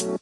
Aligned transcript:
Okay, 0.00 0.16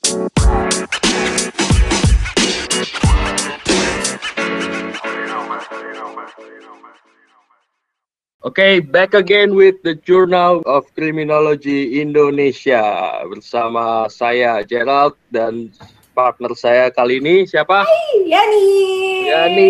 back 8.83 9.14
again 9.14 9.54
with 9.54 9.79
the 9.87 9.95
Journal 10.03 10.67
of 10.67 10.83
Criminology 10.99 12.03
Indonesia 12.03 12.83
bersama 13.30 14.11
saya 14.11 14.67
Gerald 14.67 15.14
dan 15.30 15.71
partner 16.19 16.50
saya 16.59 16.91
kali 16.91 17.23
ini 17.23 17.46
siapa? 17.46 17.87
Hai, 17.87 18.27
Yani. 18.27 18.66
Yani. 19.30 19.69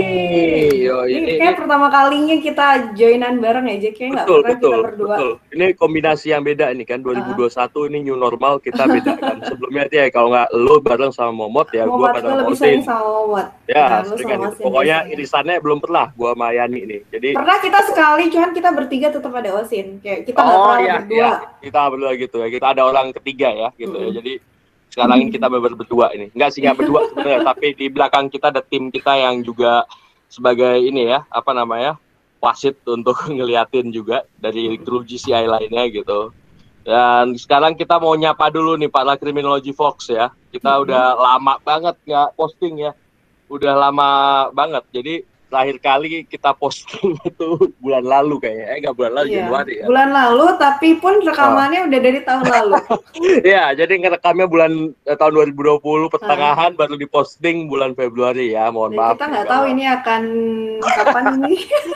Yo, 0.81 1.05
Ini, 1.05 1.19
ini, 1.21 1.33
kayak 1.37 1.61
pertama 1.61 1.93
kalinya 1.93 2.41
kita 2.41 2.97
joinan 2.97 3.37
bareng 3.37 3.69
ya. 3.69 3.93
Kayak 3.93 4.25
betul 4.25 4.41
pernah 4.41 4.49
betul 4.57 4.73
kita 4.73 4.87
berdua. 4.89 5.09
betul. 5.13 5.33
Ini 5.53 5.67
kombinasi 5.77 6.27
yang 6.33 6.43
beda 6.47 6.73
ini 6.73 6.89
kan 6.89 7.05
2021 7.05 7.53
ini 7.93 7.99
new 8.09 8.17
normal 8.17 8.63
kita 8.65 8.89
beda 8.97 9.13
kan. 9.21 9.37
Sebelumnya 9.45 9.85
dia 9.93 10.09
kalau 10.09 10.33
nggak 10.33 10.49
lo 10.57 10.81
bareng 10.81 11.13
sama 11.13 11.35
Momot 11.37 11.69
ya 11.75 11.85
gua 11.85 11.99
buat 12.01 12.13
bareng 12.17 12.33
lebih 12.49 12.81
sama 12.81 13.05
Momot. 13.05 13.47
Ya, 13.69 13.85
Nah, 13.85 14.01
lu 14.07 14.15
seringan 14.17 14.41
itu. 14.49 14.63
Pokoknya 14.65 14.97
biasanya. 15.05 15.13
irisannya 15.13 15.57
belum 15.61 15.79
pernah 15.85 16.07
gua 16.17 16.31
sama 16.33 16.47
Yani 16.57 16.79
ini. 16.81 16.99
Jadi 17.13 17.29
Pernah 17.37 17.59
kita 17.61 17.81
sekali, 17.85 18.25
cuman 18.33 18.51
kita 18.57 18.71
bertiga 18.73 19.09
tetap 19.13 19.33
ada 19.35 19.51
Osin. 19.61 19.87
Kayak 20.01 20.21
kita 20.25 20.39
oh 20.41 20.49
pernah 20.49 20.79
iya, 20.81 20.95
berdua. 21.03 21.19
iya, 21.19 21.31
kita 21.61 21.81
berdua 21.93 22.11
gitu 22.17 22.37
ya. 22.41 22.49
Kita 22.49 22.67
ada 22.73 22.83
orang 22.89 23.07
ketiga 23.13 23.49
ya 23.53 23.69
gitu 23.77 23.93
ya. 23.93 24.09
Mm-mm. 24.09 24.17
Jadi 24.23 24.33
sekarang 24.99 25.19
ini 25.23 25.31
kita 25.31 25.47
benar 25.47 25.79
berdua 25.79 26.11
ini. 26.11 26.27
Enggak 26.35 26.51
sih 26.51 26.59
enggak 26.59 26.83
berdua 26.83 27.07
sebenarnya, 27.07 27.41
tapi 27.47 27.67
di 27.79 27.87
belakang 27.87 28.27
kita 28.27 28.51
ada 28.51 28.59
tim 28.67 28.91
kita 28.91 29.15
yang 29.15 29.47
juga 29.47 29.87
sebagai 30.27 30.75
ini 30.83 31.07
ya, 31.07 31.23
apa 31.31 31.55
namanya? 31.55 31.95
wasit 32.39 32.79
untuk 32.87 33.19
ngeliatin 33.35 33.91
juga 33.91 34.23
dari 34.39 34.79
kru 34.79 35.03
GCI 35.03 35.47
lainnya 35.47 35.91
gitu. 35.91 36.31
Dan 36.87 37.37
sekarang 37.37 37.77
kita 37.77 38.01
mau 38.01 38.17
nyapa 38.17 38.49
dulu 38.49 38.79
nih 38.81 38.89
para 38.89 39.19
Criminology 39.19 39.77
Fox 39.77 40.09
ya. 40.09 40.33
Kita 40.49 40.81
udah 40.81 41.19
lama 41.19 41.61
banget 41.61 41.99
nggak 42.07 42.39
posting 42.39 42.81
ya. 42.89 42.97
Udah 43.51 43.77
lama 43.77 44.09
banget. 44.57 44.87
Jadi 44.95 45.15
terakhir 45.49 45.77
kali 45.79 46.09
kita 46.25 46.53
posting 46.53 47.17
itu 47.29 47.49
bulan 47.79 48.05
lalu 48.05 48.39
kayaknya. 48.39 48.65
Eh 48.69 48.77
nggak 48.81 48.95
bulan 48.95 49.13
lalu 49.15 49.27
Iya. 49.29 49.37
Januari 49.41 49.73
ya. 49.75 49.87
Bulan 49.89 50.09
lalu, 50.13 50.47
tapi 50.57 50.89
pun 50.97 51.15
rekamannya 51.19 51.81
udah 51.89 52.01
dari 52.01 52.21
tahun 52.23 52.45
lalu. 52.55 52.77
Iya, 53.43 53.65
jadi 53.75 53.93
ngerekamnya 53.97 54.47
bulan 54.47 54.73
eh, 55.03 55.17
tahun 55.17 55.33
2020 55.57 55.81
pertengahan 56.09 56.73
baru 56.73 56.95
diposting 56.95 57.67
bulan 57.67 57.93
Februari 57.93 58.53
ya. 58.53 58.69
Mohon 58.69 58.91
Dan 58.91 58.99
maaf. 58.99 59.11
kita 59.11 59.25
nih 59.25 59.33
nggak 59.33 59.49
tahu 59.49 59.65
ini 59.67 59.85
akan 59.87 60.23
kapan 60.79 61.25
ini. 61.41 61.55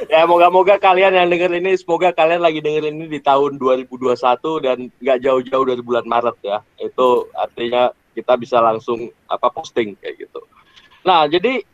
Ya, 0.09 0.21
moga-moga 0.25 0.75
kalian 0.77 1.13
yang 1.13 1.29
denger 1.29 1.53
ini 1.55 1.77
semoga 1.77 2.11
kalian 2.11 2.41
lagi 2.41 2.59
denger 2.59 2.89
ini 2.89 3.07
di 3.07 3.21
tahun 3.21 3.57
2021 3.57 4.17
dan 4.61 4.79
nggak 4.99 5.19
jauh-jauh 5.21 5.65
dari 5.65 5.81
bulan 5.81 6.05
Maret 6.05 6.37
ya. 6.41 6.59
Itu 6.77 7.29
artinya 7.33 7.89
kita 8.13 8.37
bisa 8.37 8.59
langsung 8.59 9.09
apa 9.25 9.49
posting 9.49 9.97
kayak 9.97 10.21
gitu. 10.21 10.41
Nah, 11.03 11.25
jadi 11.25 11.65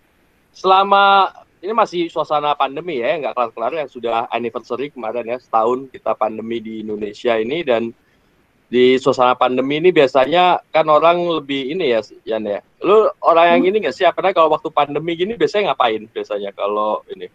selama 0.51 1.31
ini 1.59 1.73
masih 1.75 2.03
suasana 2.09 2.55
pandemi 2.55 3.03
ya, 3.03 3.19
nggak 3.19 3.35
kelar-kelar 3.35 3.73
yang 3.75 3.91
sudah 3.91 4.31
anniversary 4.31 4.91
kemarin 4.91 5.27
ya, 5.27 5.39
setahun 5.43 5.91
kita 5.91 6.15
pandemi 6.15 6.63
di 6.63 6.81
Indonesia 6.87 7.35
ini 7.39 7.67
dan 7.67 7.91
di 8.69 9.01
suasana 9.01 9.33
pandemi 9.33 9.81
ini 9.81 9.89
biasanya 9.89 10.61
kan 10.69 10.85
orang 10.87 11.25
lebih 11.41 11.73
ini 11.73 11.89
ya, 11.89 12.01
Yan 12.29 12.45
ya. 12.45 12.61
Lu 12.85 13.09
orang 13.25 13.59
yang 13.59 13.73
ini 13.73 13.77
nggak 13.81 13.97
sih? 13.97 14.05
Karena 14.13 14.37
kalau 14.37 14.53
waktu 14.53 14.69
pandemi 14.69 15.17
gini 15.17 15.35
biasanya 15.35 15.73
ngapain 15.73 16.05
biasanya 16.13 16.53
kalau 16.53 17.01
ini? 17.11 17.33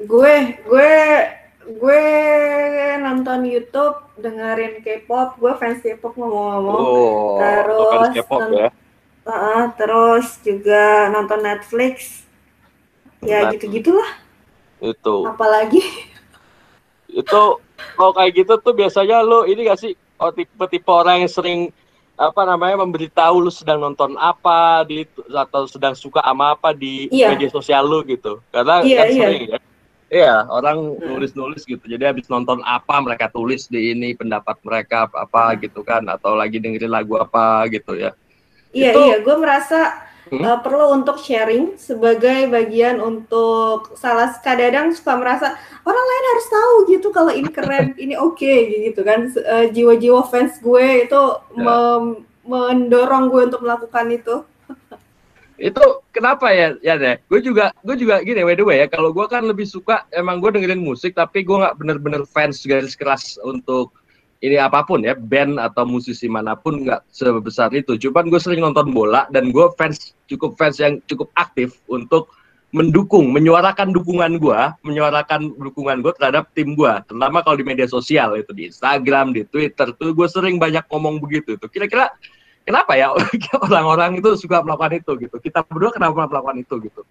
gue, 0.00 0.34
gue, 0.64 0.92
gue 1.78 2.04
nonton 2.98 3.44
YouTube, 3.46 4.00
dengerin 4.18 4.80
K-pop. 4.80 5.36
Gue 5.38 5.52
fans 5.60 5.84
K-pop 5.84 6.16
ngomong-ngomong. 6.16 6.80
Oh, 6.80 7.38
Terus, 7.38 7.92
fans 7.92 8.14
K-pop 8.16 8.42
ya. 8.56 8.68
Heeh, 9.22 9.62
terus 9.78 10.26
juga 10.42 11.06
nonton 11.14 11.46
Netflix. 11.46 12.26
Ya 13.22 13.46
Netflix. 13.46 13.52
gitu-gitulah. 13.56 14.10
Itu. 14.80 15.16
Apalagi 15.24 15.82
Itu 17.12 17.60
kalau 17.94 18.12
kayak 18.12 18.32
gitu 18.34 18.56
tuh 18.58 18.72
biasanya 18.72 19.20
lu 19.20 19.44
ini 19.44 19.64
gak 19.64 19.78
sih 19.78 19.92
oh, 20.16 20.30
tipe-tipe 20.30 20.88
orang 20.88 21.20
yang 21.20 21.30
sering 21.30 21.60
apa 22.14 22.44
namanya 22.44 22.78
memberitahu 22.78 23.40
lu 23.40 23.50
sedang 23.50 23.80
nonton 23.80 24.14
apa 24.16 24.82
di 24.82 25.02
atau 25.28 25.66
sedang 25.66 25.92
suka 25.92 26.20
sama 26.20 26.54
apa 26.54 26.70
di 26.70 27.08
Iya. 27.08 27.32
media 27.32 27.48
sosial 27.48 27.84
lu 27.84 28.00
gitu. 28.02 28.40
Karena 28.48 28.80
Iya, 28.80 28.96
kan 28.96 29.06
iya. 29.08 29.22
sering 29.22 29.44
ya. 29.46 29.58
Iya, 30.12 30.34
orang 30.46 30.76
Hmm. 30.92 31.08
nulis-nulis 31.08 31.64
gitu. 31.64 31.80
Jadi 31.82 32.04
habis 32.04 32.28
nonton 32.28 32.60
apa 32.60 33.00
mereka 33.00 33.28
tulis 33.28 33.64
di 33.64 33.92
ini 33.92 34.12
pendapat 34.12 34.60
mereka 34.60 35.08
apa, 35.08 35.24
apa 35.24 35.42
Hmm. 35.50 35.58
gitu 35.60 35.80
kan 35.80 36.04
atau 36.06 36.32
lagi 36.32 36.58
dengerin 36.58 36.90
lagu 36.90 37.16
apa 37.16 37.64
gitu 37.68 37.92
ya. 37.92 38.12
Iya 38.72 38.92
Itu- 38.92 39.04
iya, 39.04 39.16
gue 39.18 39.36
merasa 39.36 40.00
Hmm? 40.32 40.40
uh, 40.40 40.58
perlu 40.64 40.96
untuk 40.96 41.20
sharing 41.20 41.76
sebagai 41.76 42.48
bagian 42.48 43.04
untuk 43.04 43.92
salah 44.00 44.32
kadang 44.40 44.88
suka 44.96 45.12
merasa 45.20 45.52
orang 45.84 46.04
lain 46.08 46.24
harus 46.32 46.46
tahu 46.48 46.74
gitu 46.88 47.08
kalau 47.12 47.28
ini 47.36 47.52
keren, 47.52 47.92
ini 48.02 48.16
oke 48.16 48.40
gitu 48.88 49.04
kan. 49.04 49.28
Uh, 49.36 49.68
jiwa-jiwa 49.68 50.24
fans 50.32 50.56
gue 50.56 51.04
itu 51.04 51.22
Ya. 51.52 51.60
mem- 51.60 52.24
mendorong 52.48 53.28
gue 53.28 53.52
untuk 53.52 53.60
melakukan 53.60 54.08
itu. 54.08 54.36
itu 55.62 55.84
kenapa 56.10 56.50
ya 56.50 56.74
ya 56.82 56.98
deh 56.98 57.22
gue 57.30 57.38
juga 57.38 57.70
gue 57.86 57.94
juga 57.94 58.18
gini 58.24 58.42
by 58.42 58.58
the 58.58 58.66
way 58.66 58.82
ya 58.82 58.90
kalau 58.90 59.14
gue 59.14 59.22
kan 59.30 59.46
lebih 59.46 59.62
suka 59.62 60.02
emang 60.10 60.42
gue 60.42 60.50
dengerin 60.50 60.82
musik 60.82 61.14
tapi 61.14 61.46
gue 61.46 61.54
nggak 61.54 61.78
bener-bener 61.78 62.26
fans 62.26 62.66
garis 62.66 62.98
keras 62.98 63.38
untuk 63.46 63.94
ini 64.42 64.58
apa 64.58 64.82
pun 64.82 65.06
ya 65.06 65.14
band 65.14 65.62
atau 65.62 65.86
musisi 65.86 66.26
mana 66.26 66.58
pun 66.58 66.82
nggak 66.82 67.06
sebesar 67.14 67.70
itu. 67.78 67.94
Cuman 67.94 68.26
gue 68.26 68.42
sering 68.42 68.58
nonton 68.58 68.90
bola 68.90 69.30
dan 69.30 69.54
gue 69.54 69.66
fans 69.78 70.18
cukup 70.26 70.58
fans 70.58 70.82
yang 70.82 70.98
cukup 71.06 71.30
aktif 71.38 71.78
untuk 71.86 72.34
mendukung 72.72 73.30
menyuarakan 73.30 73.92
dukungan 73.92 74.40
gue 74.40 74.60
menyuarakan 74.80 75.52
dukungan 75.60 76.00
gue 76.00 76.12
terhadap 76.16 76.48
tim 76.56 76.72
gue 76.72 76.92
terutama 77.04 77.44
kalau 77.44 77.60
di 77.60 77.68
media 77.68 77.84
sosial 77.84 78.32
itu 78.40 78.48
di 78.56 78.72
Instagram 78.72 79.36
di 79.36 79.44
Twitter 79.44 79.92
tuh 79.92 80.16
gue 80.16 80.26
sering 80.26 80.58
banyak 80.58 80.82
ngomong 80.90 81.22
begitu. 81.22 81.54
Tuh 81.54 81.70
kira-kira 81.70 82.10
kenapa 82.66 82.98
ya 82.98 83.14
orang-orang 83.70 84.18
itu 84.18 84.34
suka 84.34 84.58
melakukan 84.66 84.98
itu 84.98 85.12
gitu? 85.22 85.36
Kita 85.38 85.62
berdua 85.62 85.94
kenapa 85.94 86.26
melakukan 86.26 86.58
itu 86.66 86.74
gitu? 86.82 87.06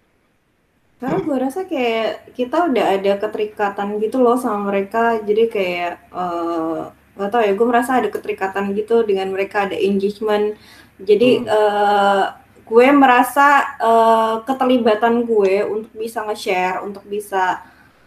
Karena 0.99 1.17
gue 1.23 1.37
rasa 1.39 1.65
kayak 1.65 2.35
kita 2.35 2.69
udah 2.69 2.85
ada 2.99 3.13
keterikatan 3.23 3.97
gitu 4.03 4.19
loh 4.19 4.35
sama 4.35 4.67
mereka. 4.69 5.17
Jadi 5.23 5.43
kayak 5.47 5.93
eh 6.11 7.00
gak 7.21 7.31
tau 7.33 7.41
ya, 7.45 7.53
gue 7.53 7.67
merasa 7.69 8.01
ada 8.01 8.09
keterikatan 8.09 8.73
gitu 8.73 9.05
dengan 9.05 9.29
mereka 9.29 9.69
ada 9.69 9.77
engagement. 9.77 10.57
Jadi 11.01 11.29
Hmm. 11.45 11.49
eh 11.49 12.23
gue 12.71 12.87
merasa 12.95 13.47
eh, 13.83 14.35
keterlibatan 14.47 15.27
gue 15.27 15.53
untuk 15.67 15.91
bisa 15.93 16.19
nge-share, 16.25 16.81
untuk 16.87 17.03
bisa 17.05 17.61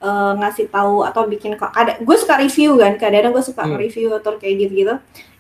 eh, 0.04 0.32
ngasih 0.40 0.66
tahu 0.68 1.00
atau 1.08 1.22
bikin 1.32 1.56
ada 1.60 1.96
gue 2.00 2.16
suka 2.22 2.34
review 2.42 2.76
kan, 2.82 2.92
kadang-kadang 3.00 3.32
gue 3.36 3.44
suka 3.44 3.62
Hmm. 3.64 3.70
nge-review 3.76 4.08
atau 4.20 4.32
kayak 4.40 4.54
gitu-gitu. 4.66 4.94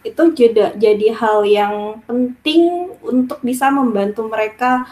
Itu 0.04 0.22
jadi 0.36 0.76
jadi 0.76 1.06
hal 1.20 1.38
yang 1.48 1.74
penting 2.08 2.92
untuk 3.02 3.38
bisa 3.42 3.68
membantu 3.72 4.28
mereka 4.28 4.84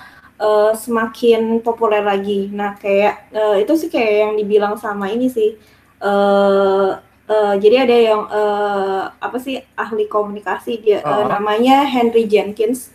eh, 0.42 0.72
semakin 0.74 1.62
populer 1.62 2.02
lagi. 2.02 2.50
Nah, 2.50 2.74
kayak 2.82 3.14
eh, 3.32 3.56
itu 3.62 3.72
sih 3.80 3.88
kayak 3.94 4.12
yang 4.26 4.32
dibilang 4.40 4.74
sama 4.80 5.06
ini 5.12 5.28
sih. 5.30 5.50
eh 6.02 6.90
eh, 7.24 7.54
jadi 7.56 7.76
ada 7.82 7.96
yang 7.98 8.20
eh, 8.26 9.02
apa 9.10 9.36
sih 9.36 9.56
ahli 9.74 10.06
komunikasi 10.06 10.72
dia 10.78 10.98
eh, 10.98 11.06
Oh. 11.06 11.26
namanya 11.26 11.84
Henry 11.84 12.24
Jenkins. 12.24 12.90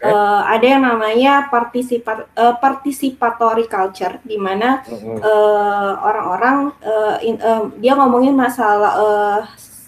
Oke. 0.00 0.08
Eh, 0.08 0.16
ada 0.48 0.64
yang 0.64 0.80
namanya 0.80 1.46
participa 1.46 2.24
eh, 2.32 2.54
participatory 2.56 3.66
culture 3.66 4.16
di 4.22 4.36
mana 4.36 4.80
eh, 5.20 5.92
orang-orang 6.00 6.56
eh, 6.80 7.16
in- 7.26 7.36
eh, 7.38 7.62
dia 7.76 7.92
ngomongin 7.94 8.32
masalah 8.32 8.92
eh, 8.96 9.38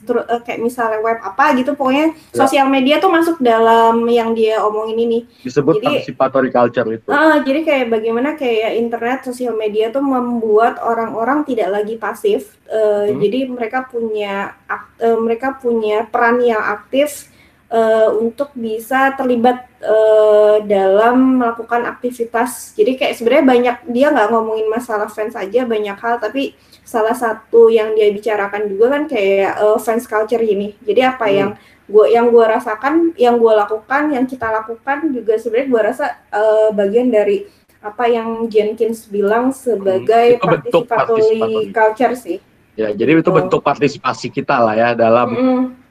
stru- 0.02 0.26
eh, 0.26 0.40
kayak 0.40 0.58
misalnya 0.58 0.98
web 0.98 1.16
apa 1.16 1.54
gitu 1.54 1.72
pokoknya 1.72 2.10
Ya. 2.10 2.36
sosial 2.36 2.66
media 2.66 2.98
tuh 2.98 3.08
masuk 3.08 3.38
dalam 3.38 4.02
yang 4.04 4.34
dia 4.34 4.58
omongin 4.58 4.98
ini. 4.98 5.18
disebut 5.40 5.78
Jadi- 5.78 5.86
participatory 6.02 6.50
culture 6.50 6.88
itu 6.90 7.06
Ah, 7.06 7.38
jadi 7.38 7.62
kayak 7.62 7.86
bagaimana 7.88 8.34
kayak 8.34 8.74
internet, 8.76 9.22
sosial 9.22 9.54
media 9.54 9.88
tuh 9.88 10.02
membuat 10.02 10.76
orang-orang 10.78 11.44
tidak 11.44 11.70
lagi 11.70 11.94
pasif. 11.96 12.58
Eh, 12.66 13.08
Hmm. 13.08 13.20
Jadi 13.20 13.38
mereka 13.46 13.84
punya 13.84 14.58
eh, 14.98 15.14
mereka 15.16 15.54
punya 15.54 16.02
peran 16.04 16.38
yang 16.38 16.60
aktif 16.60 17.30
eh, 17.68 18.10
untuk 18.12 18.52
bisa 18.52 19.12
terlibat 19.12 19.64
eh, 19.80 20.56
dalam 20.62 21.38
melakukan 21.38 21.82
aktivitas. 21.86 22.70
Jadi 22.72 22.94
kayak 22.94 23.16
sebenarnya 23.16 23.46
banyak 23.46 23.76
dia 23.88 24.06
nggak 24.08 24.28
ngomongin 24.28 24.68
masalah 24.68 25.08
fans 25.08 25.32
aja 25.34 25.64
banyak 25.64 25.96
hal, 25.96 26.18
tapi 26.18 26.52
salah 26.92 27.16
satu 27.16 27.72
yang 27.72 27.96
dia 27.96 28.12
bicarakan 28.12 28.68
juga 28.68 28.86
kan 28.92 29.02
kayak 29.08 29.52
eh, 29.56 29.78
fans 29.80 30.04
culture 30.04 30.44
ini. 30.44 30.76
Jadi 30.84 31.00
apa 31.02 31.26
Hmm. 31.26 31.36
yang 31.38 31.50
gua 31.88 32.06
yang 32.08 32.26
gua 32.28 32.44
rasakan, 32.52 32.94
yang 33.16 33.36
gua 33.36 33.64
lakukan, 33.64 34.12
yang 34.12 34.24
kita 34.24 34.48
lakukan 34.48 34.98
juga 35.10 35.40
sebenarnya 35.40 35.68
gua 35.68 35.82
rasa 35.88 36.06
eh, 36.30 36.68
bagian 36.72 37.08
dari 37.08 37.48
apa 37.82 38.04
yang 38.06 38.28
Jenkins 38.46 39.08
bilang 39.08 39.50
sebagai 39.50 40.38
Hmm, 40.38 40.38
itu 40.38 40.46
bentuk 40.46 40.82
participatory 40.86 41.72
culture 41.72 42.14
sih. 42.14 42.38
ya 42.72 42.88
jadi 42.88 43.12
itu 43.12 43.20
gitu. 43.20 43.36
bentuk 43.36 43.60
partisipasi 43.60 44.32
kita 44.32 44.56
lah 44.56 44.72
ya 44.72 44.88
dalam 44.96 45.28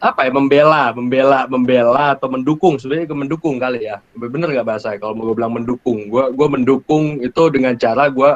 apa 0.01 0.25
ya 0.25 0.31
membela, 0.33 0.89
membela, 0.91 1.45
membela 1.45 2.17
atau 2.17 2.25
mendukung 2.25 2.81
sebenarnya 2.81 3.05
ke 3.05 3.13
mendukung 3.13 3.61
kali 3.61 3.85
ya. 3.85 4.01
Bener 4.17 4.49
nggak 4.49 4.65
bahasa 4.65 4.97
kalau 4.97 5.13
mau 5.13 5.29
gue 5.29 5.37
bilang 5.37 5.53
mendukung. 5.53 6.09
Gue 6.09 6.33
gue 6.33 6.47
mendukung 6.49 7.21
itu 7.21 7.43
dengan 7.53 7.77
cara 7.77 8.09
gue 8.09 8.31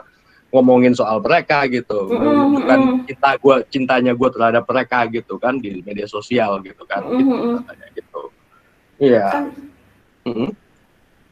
ngomongin 0.56 0.96
soal 0.96 1.20
mereka 1.20 1.68
gitu, 1.68 2.08
menunjukkan 2.08 3.04
cinta 3.12 3.30
gue 3.36 3.56
cintanya 3.68 4.16
gue 4.16 4.30
terhadap 4.32 4.64
mereka 4.64 5.04
gitu 5.12 5.36
kan 5.36 5.60
di 5.60 5.84
media 5.84 6.08
sosial 6.08 6.64
gitu 6.64 6.88
kan, 6.88 7.04
gitu, 7.12 7.60
katanya 7.60 7.88
gitu. 7.92 8.22
Iya. 9.04 9.28
Kan, 9.28 9.46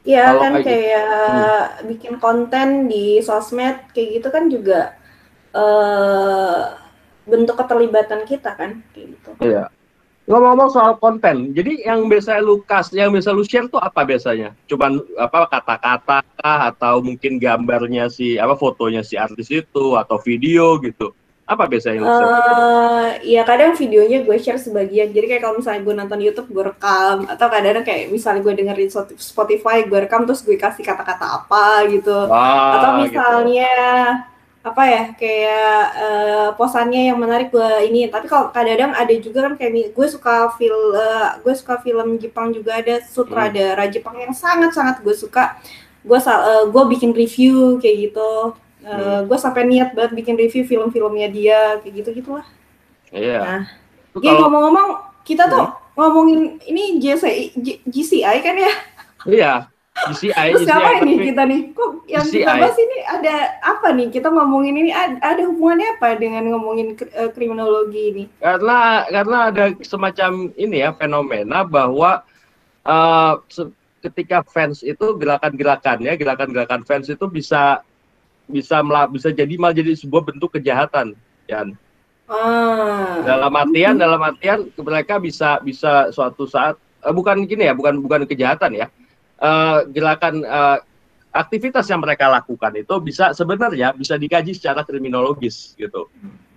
Iya 0.04 0.36
kan 0.36 0.52
kayak, 0.60 0.64
kayak 0.68 1.08
hmm. 1.08 1.84
bikin 1.88 2.14
konten 2.20 2.92
di 2.92 3.24
sosmed 3.24 3.88
kayak 3.96 4.20
gitu 4.20 4.28
kan 4.28 4.44
juga 4.52 5.00
uh, 5.56 6.76
bentuk 7.24 7.56
keterlibatan 7.56 8.28
kita 8.28 8.52
kan 8.52 8.84
kayak 8.92 9.16
gitu. 9.16 9.30
Iya. 9.40 9.72
Ngomong-ngomong 10.24 10.70
soal 10.72 10.96
konten, 10.96 11.52
jadi 11.52 11.84
yang 11.84 12.08
biasa 12.08 12.40
lu 12.40 12.64
kas, 12.64 12.88
yang 12.96 13.12
biasa 13.12 13.36
lu 13.36 13.44
share 13.44 13.68
tuh 13.68 13.76
apa 13.76 14.08
biasanya? 14.08 14.56
Cuman 14.64 15.04
apa 15.20 15.52
kata-kata 15.52 16.24
atau 16.40 17.04
mungkin 17.04 17.36
gambarnya 17.36 18.08
si 18.08 18.40
apa 18.40 18.56
fotonya 18.56 19.04
si 19.04 19.20
artis 19.20 19.52
itu 19.52 19.84
atau 20.00 20.16
video 20.16 20.80
gitu? 20.80 21.12
Apa 21.44 21.68
biasanya 21.68 22.00
lu 22.00 22.08
share? 22.08 22.32
Uh, 22.32 23.08
ya 23.20 23.44
kadang 23.44 23.76
videonya 23.76 24.24
gue 24.24 24.36
share 24.40 24.56
sebagian. 24.56 25.12
Jadi 25.12 25.28
kayak 25.28 25.44
kalau 25.44 25.60
misalnya 25.60 25.84
gue 25.84 25.92
nonton 25.92 26.20
YouTube 26.24 26.48
gue 26.56 26.72
rekam 26.72 27.28
atau 27.28 27.46
kadang 27.52 27.84
kayak 27.84 28.08
misalnya 28.08 28.40
gue 28.40 28.54
dengerin 28.64 28.90
Spotify 29.20 29.84
gue 29.84 30.08
rekam 30.08 30.24
terus 30.24 30.40
gue 30.40 30.56
kasih 30.56 30.88
kata-kata 30.88 31.44
apa 31.44 31.84
gitu. 31.92 32.32
Wah, 32.32 32.80
atau 32.80 32.90
gitu. 33.04 33.12
misalnya 33.12 33.72
gitu 34.24 34.33
apa 34.64 34.82
ya 34.88 35.04
kayak 35.12 35.80
uh, 35.92 36.48
posannya 36.56 37.12
yang 37.12 37.20
menarik 37.20 37.52
gue 37.52 37.70
ini. 37.84 38.08
Tapi 38.08 38.24
kalau 38.24 38.48
kadang-kadang 38.48 38.96
ada 38.96 39.14
juga 39.20 39.38
kan 39.44 39.54
kayak 39.60 39.92
gue 39.92 40.06
suka 40.08 40.48
film 40.56 40.96
uh, 40.96 41.36
gue 41.44 41.52
suka 41.52 41.84
film 41.84 42.16
Jepang 42.16 42.48
juga 42.48 42.80
ada 42.80 43.04
sutradara 43.04 43.84
hmm. 43.84 43.92
Jepang 43.92 44.16
yang 44.16 44.32
sangat-sangat 44.32 45.04
gue 45.04 45.12
suka. 45.12 45.60
Gue 46.00 46.16
uh, 46.16 46.64
gue 46.72 46.82
bikin 46.96 47.12
review 47.12 47.76
kayak 47.76 48.08
gitu. 48.08 48.56
Uh, 48.80 48.88
hmm. 48.88 49.20
gue 49.28 49.38
sampai 49.40 49.68
niat 49.68 49.92
banget 49.92 50.16
bikin 50.16 50.36
review 50.40 50.64
film-filmnya 50.64 51.28
dia 51.28 51.60
kayak 51.84 52.00
gitu 52.00 52.24
gitulah. 52.24 52.48
Iya. 53.12 53.40
Nah 53.44 53.62
ya 54.24 54.32
ngomong-ngomong 54.40 55.20
kita 55.28 55.44
tuh 55.44 55.60
hmm. 55.60 55.92
ngomongin 55.92 56.40
ini 56.64 56.96
JCI, 57.04 57.52
GCI 57.84 58.36
kan 58.40 58.56
ya? 58.56 58.72
Iya 59.28 59.52
GCI, 59.94 60.58
Terus 60.58 60.66
GCI, 60.66 60.74
ngapain 60.74 61.02
nih 61.06 61.18
kita 61.22 61.42
nih? 61.46 61.60
Kok 61.70 61.90
yang 62.10 62.26
GCI. 62.26 62.42
kita 62.42 62.52
bahas 62.58 62.78
ini 62.82 62.98
ada 63.06 63.34
apa 63.62 63.88
nih? 63.94 64.08
Kita 64.10 64.26
ngomongin 64.26 64.74
ini 64.74 64.90
ada, 64.90 65.42
hubungannya 65.46 65.88
apa 65.94 66.18
dengan 66.18 66.42
ngomongin 66.50 66.98
uh, 67.14 67.30
kriminologi 67.30 68.02
ini? 68.10 68.24
Karena 68.42 69.06
karena 69.06 69.38
ada 69.54 69.64
semacam 69.86 70.50
ini 70.58 70.82
ya 70.82 70.90
fenomena 70.98 71.62
bahwa 71.62 72.26
uh, 72.82 73.38
ketika 74.02 74.42
fans 74.50 74.82
itu 74.82 75.14
gerakan-gerakan 75.14 76.02
ya 76.02 76.18
gerakan-gerakan 76.18 76.82
fans 76.82 77.06
itu 77.06 77.30
bisa 77.30 77.78
bisa 78.50 78.82
bisa 79.14 79.30
jadi 79.30 79.54
malah 79.56 79.78
jadi 79.78 79.94
sebuah 79.94 80.26
bentuk 80.26 80.58
kejahatan, 80.58 81.14
ya. 81.46 81.70
Ah. 82.26 83.22
Dalam 83.22 83.54
artian 83.54 83.94
dalam 83.94 84.18
artian 84.18 84.66
mereka 84.74 85.22
bisa 85.22 85.62
bisa 85.62 86.10
suatu 86.10 86.50
saat 86.50 86.74
uh, 87.06 87.14
bukan 87.14 87.46
gini 87.46 87.70
ya, 87.70 87.78
bukan 87.78 88.02
bukan 88.02 88.26
kejahatan 88.26 88.74
ya 88.74 88.90
uh, 89.40 89.86
gerakan 89.90 90.44
uh, 90.44 90.78
aktivitas 91.34 91.90
yang 91.90 91.98
mereka 91.98 92.30
lakukan 92.30 92.70
itu 92.78 92.94
bisa 93.02 93.34
sebenarnya 93.34 93.90
bisa 93.94 94.14
dikaji 94.14 94.54
secara 94.54 94.86
kriminologis 94.86 95.74
gitu. 95.74 96.06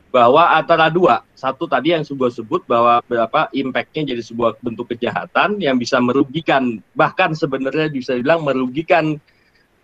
Bahwa 0.08 0.56
antara 0.56 0.88
dua 0.88 1.22
satu 1.36 1.68
tadi 1.68 1.92
yang 1.94 2.06
sebuah 2.06 2.32
sebut 2.32 2.64
bahwa 2.66 3.04
berapa 3.06 3.52
impactnya 3.52 4.16
jadi 4.16 4.24
sebuah 4.24 4.58
bentuk 4.64 4.90
kejahatan 4.96 5.60
yang 5.60 5.76
bisa 5.76 6.00
merugikan 6.00 6.80
bahkan 6.96 7.36
sebenarnya 7.36 7.92
bisa 7.92 8.16
dibilang 8.16 8.42
merugikan 8.42 9.20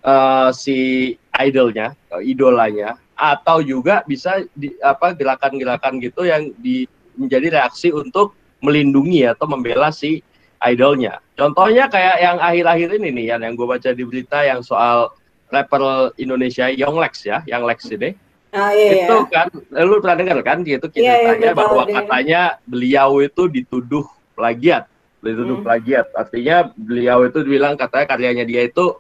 uh, 0.07 0.50
si 0.56 1.12
idolnya 1.38 1.92
idolanya 2.24 2.95
atau 3.13 3.62
juga 3.62 4.01
bisa 4.10 4.42
di, 4.57 4.74
apa 4.81 5.13
gerakan-gerakan 5.13 6.01
gitu 6.01 6.25
yang 6.25 6.50
di, 6.57 6.90
menjadi 7.13 7.62
reaksi 7.62 7.94
untuk 7.94 8.34
melindungi 8.63 9.28
atau 9.28 9.45
membela 9.45 9.94
si 9.94 10.24
idolnya. 10.63 11.19
Contohnya 11.36 11.92
kayak 11.92 12.18
yang 12.24 12.38
akhir-akhir 12.39 12.89
ini 13.04 13.10
nih 13.12 13.25
yang, 13.36 13.42
yang 13.44 13.54
gue 13.60 13.68
baca 13.68 13.89
di 13.92 14.04
berita 14.07 14.42
yang 14.48 14.63
soal 14.63 15.12
rapper 15.54 16.15
Indonesia 16.18 16.71
Young 16.71 16.98
Lex 16.98 17.27
ya, 17.27 17.45
yang 17.45 17.68
Lex 17.68 17.86
ini. 17.92 18.15
Ah, 18.54 18.69
iya, 18.69 19.10
itu 19.10 19.18
iya. 19.18 19.33
kan, 19.33 19.50
lu 19.81 19.98
pernah 19.98 20.18
dengar 20.21 20.38
kan 20.45 20.62
gitu 20.62 20.86
ceritanya 20.94 21.42
iya, 21.42 21.50
iya, 21.50 21.57
bahwa 21.57 21.89
deh. 21.89 21.98
katanya 21.98 22.42
beliau 22.69 23.18
itu 23.25 23.50
dituduh 23.50 24.06
plagiat, 24.38 24.86
dituduh 25.25 25.57
hmm. 25.57 25.65
plagiat. 25.65 26.06
Artinya 26.13 26.69
beliau 26.77 27.25
itu 27.25 27.42
bilang 27.42 27.74
katanya 27.74 28.06
karyanya 28.13 28.45
dia 28.45 28.69
itu 28.69 28.94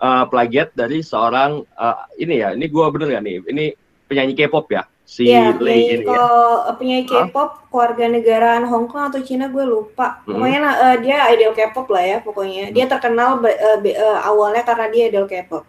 uh, 0.00 0.24
plagiat 0.24 0.72
dari 0.72 1.04
seorang 1.04 1.68
uh, 1.76 2.08
ini 2.16 2.40
ya, 2.40 2.56
ini 2.56 2.64
gue 2.64 2.84
bener 2.96 3.20
gak 3.20 3.24
nih? 3.28 3.36
Ini 3.44 3.64
penyanyi 4.08 4.32
K-pop 4.40 4.72
ya, 4.72 4.88
si 5.04 5.28
ya, 5.28 5.52
Lei 5.60 6.00
ini 6.00 6.04
kalau 6.08 6.64
ya. 6.64 6.72
penyanyi 6.80 7.04
K-pop 7.04 7.68
keluarga 7.68 8.04
negaraan 8.08 8.64
Hong 8.64 8.88
Kong 8.88 9.12
atau 9.12 9.20
Cina 9.20 9.52
gue 9.52 9.64
lupa. 9.64 10.24
Hmm. 10.24 10.40
Pokoknya 10.40 10.60
uh, 10.64 10.96
dia 10.98 11.28
idol 11.36 11.52
K-pop 11.52 11.86
lah 11.92 12.04
ya 12.04 12.18
pokoknya. 12.24 12.72
Dia 12.72 12.88
terkenal 12.88 13.44
uh, 13.44 13.78
uh, 13.84 14.18
awalnya 14.24 14.64
karena 14.64 14.86
dia 14.88 15.02
idol 15.12 15.28
K-pop. 15.28 15.64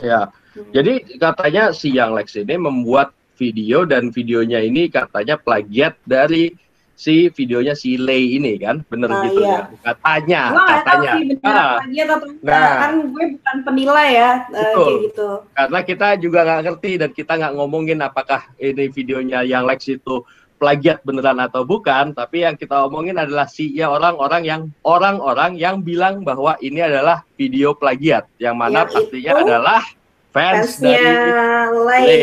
Ya. 0.00 0.32
Hmm. 0.56 0.68
Jadi 0.72 1.20
katanya 1.20 1.72
si 1.76 1.92
Yang 1.92 2.10
Lex 2.16 2.26
ini 2.40 2.56
membuat 2.56 3.12
video 3.36 3.84
dan 3.88 4.12
videonya 4.12 4.60
ini 4.60 4.88
katanya 4.88 5.40
plagiat 5.40 5.96
dari 6.04 6.52
si 6.92 7.32
videonya 7.32 7.74
si 7.74 7.98
Lei 7.98 8.36
ini 8.38 8.60
kan 8.60 8.84
bener 8.86 9.10
nah, 9.10 9.24
gitu 9.26 9.42
iya. 9.42 9.58
ya. 9.58 9.62
Katanya 9.82 10.42
gua 10.52 10.62
katanya 10.62 10.84
tahu 10.86 11.02
sih 11.02 11.22
bener 11.34 11.54
ah. 11.56 11.74
atau 11.82 12.28
nah. 12.44 12.74
Kan 12.78 12.92
gue 13.10 13.24
bukan 13.38 13.56
penilai 13.66 14.08
ya 14.14 14.30
uh, 14.52 14.74
kayak 14.76 15.00
gitu. 15.10 15.28
Karena 15.56 15.78
kita 15.82 16.08
juga 16.20 16.38
nggak 16.46 16.62
ngerti 16.68 16.92
dan 17.00 17.10
kita 17.10 17.32
nggak 17.40 17.54
ngomongin 17.58 17.98
apakah 18.04 18.40
ini 18.60 18.84
videonya 18.92 19.42
yang 19.42 19.66
Lex 19.66 19.90
itu 19.90 20.22
plagiat 20.62 21.02
beneran 21.02 21.42
atau 21.42 21.66
bukan. 21.66 22.14
Tapi 22.14 22.46
yang 22.46 22.54
kita 22.54 22.86
omongin 22.86 23.18
adalah 23.18 23.50
si 23.50 23.74
ya 23.74 23.90
orang-orang 23.90 24.42
yang 24.46 24.62
orang-orang 24.86 25.58
yang 25.58 25.82
bilang 25.82 26.22
bahwa 26.22 26.54
ini 26.62 26.78
adalah 26.78 27.26
video 27.34 27.74
plagiat. 27.74 28.30
Yang 28.38 28.54
mana 28.54 28.86
yang 28.86 28.90
pastinya 28.94 29.32
adalah 29.42 29.82
fans 30.30 30.78
dari 30.78 31.10
Lei. 31.82 32.22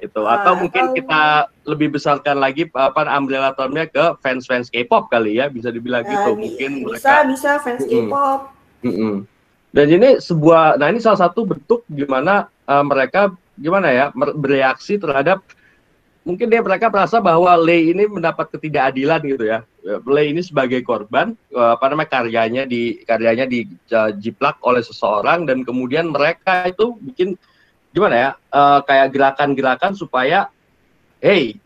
Itu. 0.00 0.24
Uh, 0.24 0.32
atau 0.32 0.58
mungkin 0.58 0.90
atau... 0.90 0.96
kita 0.96 1.22
lebih 1.70 1.94
besarkan 1.94 2.42
lagi 2.42 2.66
apa 2.74 3.06
umbrella 3.14 3.54
termnya 3.54 3.86
ke 3.86 4.18
fans-fans 4.20 4.68
K-pop 4.68 5.06
kali 5.08 5.38
ya 5.38 5.46
bisa 5.46 5.70
dibilang 5.70 6.02
uh, 6.02 6.10
gitu. 6.10 6.30
mungkin 6.34 6.70
bisa 6.90 7.22
mereka... 7.22 7.30
bisa 7.30 7.50
fans 7.62 7.82
K-pop. 7.86 8.40
Mm 8.80 8.94
-mm. 8.96 9.14
dan 9.70 9.86
ini 9.92 10.08
sebuah 10.18 10.80
nah 10.80 10.88
ini 10.88 10.98
salah 10.98 11.28
satu 11.28 11.44
bentuk 11.44 11.84
gimana 11.86 12.48
uh, 12.64 12.84
mereka 12.84 13.30
gimana 13.60 13.92
ya 13.92 14.06
bereaksi 14.16 14.96
terhadap 14.96 15.44
mungkin 16.24 16.52
dia 16.52 16.60
mereka 16.60 16.92
merasa 16.92 17.20
bahwa 17.20 17.52
Lei 17.56 17.92
ini 17.92 18.04
mendapat 18.04 18.52
ketidakadilan 18.52 19.20
gitu 19.24 19.44
ya. 19.48 19.64
Lei 20.04 20.32
ini 20.32 20.44
sebagai 20.44 20.84
korban 20.84 21.32
apa 21.56 21.84
namanya 21.88 22.20
karyanya 22.20 22.62
di 22.68 23.00
karyanya 23.08 23.48
dijiplak 23.48 24.60
oleh 24.60 24.84
seseorang 24.84 25.48
dan 25.48 25.64
kemudian 25.64 26.12
mereka 26.12 26.68
itu 26.68 27.00
bikin 27.00 27.40
gimana 27.90 28.14
ya 28.14 28.30
uh, 28.54 28.80
kayak 28.86 29.10
gerakan-gerakan 29.10 29.92
supaya 29.98 30.46
hey 31.20 31.56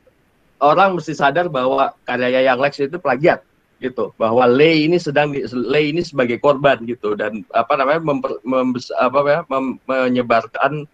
orang 0.64 0.96
mesti 0.96 1.12
sadar 1.12 1.52
bahwa 1.52 1.92
karya 2.08 2.48
yang 2.48 2.56
Lex 2.56 2.80
itu 2.80 2.96
plagiat 2.96 3.44
gitu. 3.84 4.16
Bahwa 4.16 4.48
Lei 4.48 4.88
ini 4.88 4.96
sedang 4.96 5.36
Lei 5.52 5.92
ini 5.92 6.00
sebagai 6.00 6.40
korban 6.40 6.80
gitu. 6.88 7.12
Dan 7.12 7.44
apa 7.52 7.76
namanya 7.76 8.00
memper, 8.00 8.40
membes, 8.40 8.88
apa 8.96 9.18
ya 9.28 9.40
mem, 9.52 9.76
menyebarkan 9.84 10.88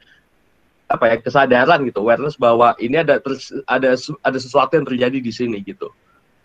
apa 0.91 1.05
ya 1.07 1.17
kesadaran 1.23 1.87
gitu. 1.87 2.03
Awareness 2.03 2.35
bahwa 2.35 2.75
ini 2.83 2.99
ada 2.99 3.23
terus 3.23 3.55
ada 3.71 3.95
ada 4.27 4.39
sesuatu 4.41 4.75
yang 4.75 4.87
terjadi 4.89 5.19
di 5.23 5.33
sini 5.33 5.63
gitu. 5.63 5.95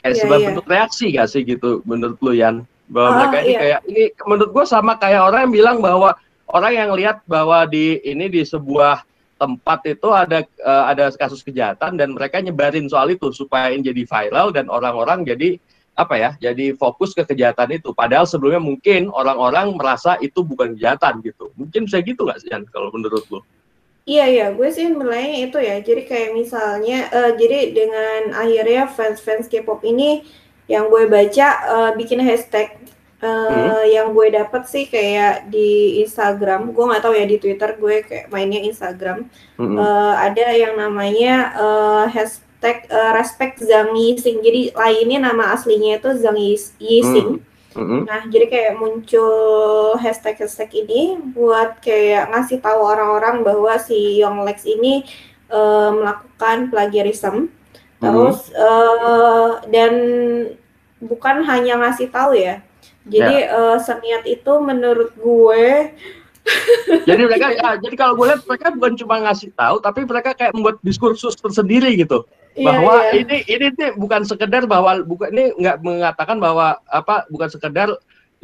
Kayak 0.05 0.13
yeah, 0.13 0.21
sebagai 0.21 0.41
yeah. 0.41 0.49
bentuk 0.53 0.67
reaksi 0.69 1.05
gak 1.17 1.29
sih 1.33 1.41
gitu 1.41 1.81
menurut 1.89 2.21
lu 2.21 2.37
Yan? 2.37 2.61
Bahwa 2.85 3.09
oh, 3.09 3.13
mereka 3.17 3.37
ini 3.41 3.49
yeah. 3.49 3.61
kayak 3.61 3.79
ini 3.89 4.03
menurut 4.29 4.51
gua 4.53 4.65
sama 4.69 5.01
kayak 5.01 5.33
orang 5.33 5.49
yang 5.49 5.53
bilang 5.57 5.77
bahwa 5.81 6.13
orang 6.53 6.73
yang 6.77 6.89
lihat 6.93 7.25
bahwa 7.25 7.65
di 7.65 7.97
ini 8.05 8.29
di 8.29 8.45
sebuah 8.45 9.01
tempat 9.35 9.83
itu 9.87 10.07
ada 10.11 10.47
uh, 10.63 10.83
ada 10.87 11.11
kasus 11.11 11.43
kejahatan 11.43 11.99
dan 11.99 12.15
mereka 12.15 12.39
nyebarin 12.39 12.87
soal 12.87 13.11
itu 13.11 13.31
supaya 13.35 13.71
ini 13.71 13.91
jadi 13.91 14.03
viral 14.07 14.55
dan 14.55 14.71
orang-orang 14.71 15.27
jadi 15.27 15.59
apa 15.95 16.15
ya 16.19 16.31
jadi 16.39 16.75
fokus 16.75 17.15
ke 17.15 17.23
kejahatan 17.23 17.79
itu 17.79 17.95
padahal 17.95 18.27
sebelumnya 18.27 18.59
mungkin 18.59 19.07
orang-orang 19.11 19.75
merasa 19.75 20.19
itu 20.19 20.43
bukan 20.43 20.75
kejahatan 20.75 21.23
gitu 21.23 21.51
mungkin 21.55 21.87
bisa 21.87 21.99
gitu 22.03 22.27
nggak 22.27 22.39
sih 22.43 22.51
kalau 22.71 22.91
menurut 22.91 23.23
lo? 23.31 23.43
Iya 24.05 24.25
iya, 24.29 24.45
gue 24.53 24.69
sih 24.69 24.85
menilainya 24.85 25.49
itu 25.49 25.57
ya. 25.57 25.81
Jadi 25.81 26.05
kayak 26.05 26.37
misalnya, 26.37 27.09
uh, 27.09 27.33
jadi 27.33 27.73
dengan 27.73 28.37
akhirnya 28.37 28.85
fans-fans 28.85 29.49
K-pop 29.49 29.81
ini 29.81 30.21
yang 30.69 30.93
gue 30.93 31.09
baca 31.09 31.47
uh, 31.65 31.91
bikin 31.97 32.21
hashtag 32.21 32.84
Uh, 33.25 33.49
hmm. 33.49 33.89
yang 33.89 34.07
gue 34.13 34.27
dapet 34.29 34.63
sih 34.69 34.85
kayak 34.85 35.49
di 35.49 35.97
Instagram, 36.05 36.69
gue 36.69 36.85
nggak 36.85 37.01
tahu 37.01 37.17
ya 37.17 37.25
di 37.25 37.41
Twitter 37.41 37.73
gue 37.73 38.05
kayak 38.05 38.29
mainnya 38.29 38.61
Instagram. 38.61 39.25
Hmm. 39.57 39.81
Uh, 39.81 40.13
ada 40.13 40.53
yang 40.53 40.77
namanya 40.77 41.57
uh, 41.57 42.05
hashtag 42.05 42.85
uh, 42.93 43.17
respect 43.17 43.65
Zhang 43.65 43.97
Yixing. 43.97 44.45
Jadi 44.45 44.77
lainnya 44.77 45.33
nama 45.33 45.57
aslinya 45.57 45.97
itu 45.97 46.13
Zhang 46.21 46.37
Yixing. 46.37 47.41
Hmm. 47.41 47.53
Mm-hmm. 47.75 48.01
Nah, 48.07 48.21
jadi 48.31 48.45
kayak 48.47 48.73
muncul 48.79 49.35
hashtag-hashtag 49.99 50.87
ini 50.87 51.19
buat 51.35 51.83
kayak 51.83 52.31
ngasih 52.31 52.63
tahu 52.63 52.79
orang-orang 52.79 53.43
bahwa 53.43 53.75
si 53.75 54.23
Yonglex 54.23 54.63
ini 54.63 55.03
uh, 55.51 55.91
melakukan 55.91 56.71
plagiarism. 56.71 57.51
Terus 57.99 58.47
mm-hmm. 58.47 58.63
uh, 58.63 59.51
dan 59.67 59.93
bukan 61.03 61.43
hanya 61.43 61.75
ngasih 61.83 62.07
tahu 62.07 62.39
ya. 62.39 62.63
Jadi 63.05 63.35
yeah. 63.45 63.53
Ya. 63.53 63.77
uh, 63.77 63.77
seniat 63.77 64.23
itu 64.25 64.53
menurut 64.61 65.13
gue 65.13 65.93
jadi 67.09 67.21
mereka 67.25 67.47
ya, 67.57 67.73
jadi 67.81 67.95
kalau 67.97 68.13
gue 68.17 68.25
lihat 68.29 68.41
mereka 68.45 68.67
bukan 68.73 68.93
cuma 69.01 69.15
ngasih 69.25 69.49
tahu 69.57 69.81
tapi 69.81 70.05
mereka 70.05 70.37
kayak 70.37 70.53
membuat 70.53 70.77
diskursus 70.85 71.33
tersendiri 71.37 71.97
gitu 71.97 72.21
yeah, 72.53 72.69
bahwa 72.69 72.95
yeah. 73.09 73.21
ini 73.21 73.37
ini 73.49 73.67
nih 73.73 73.91
bukan 73.97 74.21
sekedar 74.25 74.69
bahwa 74.69 75.01
bukan 75.01 75.29
ini 75.33 75.57
nggak 75.57 75.81
mengatakan 75.81 76.37
bahwa 76.37 76.77
apa 76.89 77.25
bukan 77.33 77.49
sekedar 77.49 77.89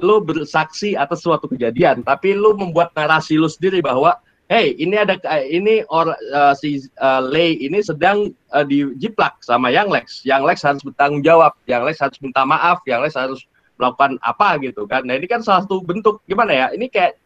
lu 0.02 0.18
bersaksi 0.18 0.98
atas 0.98 1.22
suatu 1.22 1.46
kejadian 1.46 2.02
tapi 2.02 2.34
lu 2.34 2.58
membuat 2.58 2.90
narasi 2.98 3.38
lu 3.38 3.46
sendiri 3.46 3.86
bahwa 3.86 4.18
hey 4.50 4.74
ini 4.82 4.98
ada 4.98 5.16
ini 5.46 5.86
or 5.94 6.12
uh, 6.34 6.54
si 6.58 6.90
uh, 6.98 7.22
Lei 7.22 7.56
ini 7.62 7.86
sedang 7.86 8.34
uh, 8.50 8.66
dijiplak 8.66 9.38
sama 9.46 9.70
Yang 9.70 9.88
Lex 9.94 10.06
Yang 10.26 10.42
Lex 10.50 10.58
harus 10.66 10.82
bertanggung 10.82 11.22
jawab 11.22 11.54
Yang 11.70 11.82
Lex 11.86 11.96
harus 12.02 12.18
minta 12.18 12.42
maaf 12.44 12.82
Yang 12.90 13.00
Lex 13.06 13.14
harus 13.14 13.42
melakukan 13.82 14.22
apa 14.22 14.62
gitu 14.62 14.86
kan 14.86 15.02
nah 15.02 15.18
ini 15.18 15.26
kan 15.26 15.42
salah 15.42 15.66
satu 15.66 15.82
bentuk 15.82 16.22
gimana 16.30 16.54
ya 16.54 16.68
ini 16.78 16.86
kayak 16.86 17.18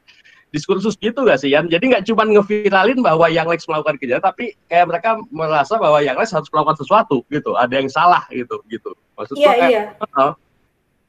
diskursus 0.55 0.95
gitu 0.95 1.27
gak 1.27 1.43
sih 1.43 1.51
Yan? 1.51 1.67
Jadi 1.67 1.91
nggak 1.91 2.07
cuma 2.07 2.23
ngeviralin 2.23 3.03
bahwa 3.03 3.27
yang 3.27 3.51
Lex 3.51 3.67
melakukan 3.67 3.99
kejahatan, 3.99 4.23
tapi 4.23 4.55
kayak 4.71 4.87
mereka 4.87 5.09
merasa 5.27 5.75
bahwa 5.75 5.99
yang 5.99 6.15
Lex 6.15 6.31
harus 6.31 6.47
melakukan 6.47 6.79
sesuatu 6.79 7.27
gitu, 7.27 7.59
ada 7.59 7.75
yang 7.75 7.91
salah 7.91 8.23
gitu 8.31 8.63
gitu. 8.71 8.95
Maksudnya 9.19 9.43
iya, 9.43 9.51
kayak, 9.51 9.69
iya. 9.71 9.83
Uh, 10.15 10.33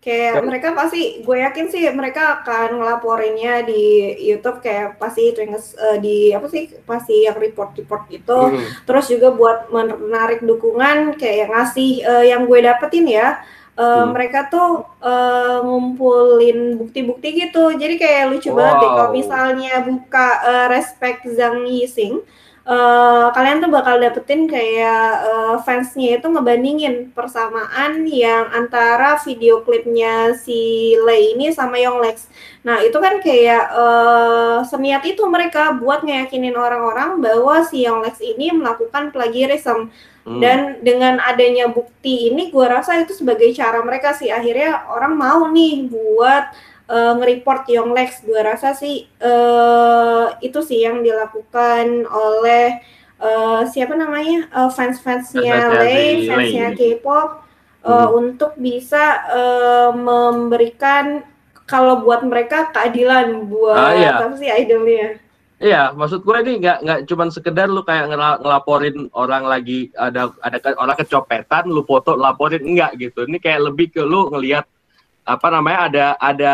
kayak 0.02 0.32
kan. 0.34 0.44
mereka 0.50 0.68
pasti, 0.74 1.22
gue 1.22 1.36
yakin 1.38 1.66
sih 1.70 1.82
mereka 1.94 2.42
akan 2.42 2.82
ngelaporinnya 2.82 3.66
di 3.66 4.14
YouTube 4.18 4.58
kayak 4.58 4.98
pasti 4.98 5.30
itu 5.30 5.38
yang 5.46 5.54
uh, 5.54 5.98
di 6.02 6.34
apa 6.34 6.46
sih 6.50 6.62
pasti 6.82 7.14
yang 7.26 7.38
report-report 7.38 8.04
itu, 8.10 8.38
hmm. 8.50 8.82
terus 8.82 9.06
juga 9.06 9.30
buat 9.30 9.70
menarik 9.70 10.42
dukungan 10.42 11.14
kayak 11.18 11.54
ngasih 11.54 12.02
uh, 12.02 12.24
yang 12.26 12.50
gue 12.50 12.58
dapetin 12.66 13.06
ya 13.06 13.38
uh, 13.76 14.02
hmm. 14.02 14.16
mereka 14.16 14.48
tuh 14.48 14.88
uh, 15.04 15.60
ngumpulin 15.62 16.80
bukti-bukti 16.80 17.46
gitu. 17.46 17.72
Jadi 17.76 17.94
kayak 18.00 18.32
lucu 18.32 18.50
wow. 18.50 18.56
banget 18.56 18.76
deh 18.80 18.90
kalau 18.90 19.10
misalnya 19.12 19.74
buka 19.84 20.28
uh, 20.42 20.66
respect 20.72 21.28
Zhang 21.28 21.68
Yixing, 21.68 22.24
uh, 22.66 23.30
kalian 23.30 23.62
tuh 23.62 23.70
bakal 23.70 24.00
dapetin 24.02 24.50
kayak 24.50 25.22
uh, 25.22 25.56
fansnya 25.62 26.18
itu 26.18 26.26
ngebandingin 26.26 27.14
persamaan 27.14 28.04
yang 28.08 28.50
antara 28.50 29.16
video 29.22 29.62
klipnya 29.62 30.34
si 30.34 30.92
Lei 31.04 31.36
ini 31.36 31.54
sama 31.54 31.78
Yonglex. 31.78 32.26
Nah 32.66 32.82
itu 32.82 32.98
kan 32.98 33.22
kayak 33.22 33.70
uh, 33.70 34.66
seniat 34.66 35.06
itu 35.06 35.22
mereka 35.30 35.76
buat 35.78 36.02
ngeyakinin 36.02 36.58
orang-orang 36.58 37.22
bahwa 37.22 37.62
si 37.62 37.86
Yonglex 37.86 38.18
ini 38.18 38.50
melakukan 38.50 39.14
plagiarism. 39.14 39.94
Hmm. 40.26 40.42
Dan 40.42 40.82
dengan 40.82 41.22
adanya 41.22 41.70
bukti 41.70 42.34
ini, 42.34 42.50
gue 42.50 42.66
rasa 42.66 42.98
itu 42.98 43.14
sebagai 43.14 43.46
cara 43.54 43.78
mereka 43.86 44.10
sih 44.10 44.26
akhirnya 44.26 44.90
orang 44.90 45.14
mau 45.14 45.46
nih 45.54 45.86
buat 45.86 46.50
uh, 46.90 47.14
nge-report 47.22 47.70
Yonglex. 47.70 48.26
Gue 48.26 48.42
rasa 48.42 48.74
sih 48.74 49.06
uh, 49.22 50.34
itu 50.42 50.58
sih 50.66 50.82
yang 50.82 51.06
dilakukan 51.06 52.10
oleh 52.10 52.82
uh, 53.22 53.70
siapa 53.70 53.94
namanya 53.94 54.50
uh, 54.50 54.70
fans-fansnya 54.74 55.78
Lay, 55.78 56.26
fansnya 56.26 56.74
K-pop 56.74 57.46
uh, 57.86 58.10
hmm. 58.10 58.18
untuk 58.18 58.58
bisa 58.58 59.22
uh, 59.30 59.90
memberikan 59.94 61.22
kalau 61.66 62.02
buat 62.02 62.22
mereka 62.22 62.70
keadilan 62.70 63.50
buat 63.50 63.74
ah, 63.74 63.94
iya. 63.94 64.10
apa 64.22 64.34
sih 64.38 64.50
idolnya. 64.50 65.22
Iya, 65.56 65.96
maksud 65.96 66.20
gue 66.20 66.36
ini 66.44 66.60
nggak 66.60 66.78
nggak 66.84 67.00
cuma 67.08 67.32
sekedar 67.32 67.72
lu 67.72 67.80
kayak 67.80 68.12
ngelaporin 68.44 69.08
orang 69.16 69.48
lagi 69.48 69.88
ada 69.96 70.28
ada 70.44 70.60
orang 70.76 71.00
kecopetan, 71.00 71.72
lu 71.72 71.80
foto 71.80 72.12
laporin 72.12 72.60
enggak 72.60 72.92
gitu. 73.00 73.24
Ini 73.24 73.40
kayak 73.40 73.72
lebih 73.72 73.88
ke 73.96 74.04
lu 74.04 74.28
ngelihat 74.28 74.68
apa 75.24 75.46
namanya 75.48 75.78
ada 75.88 76.06
ada 76.20 76.52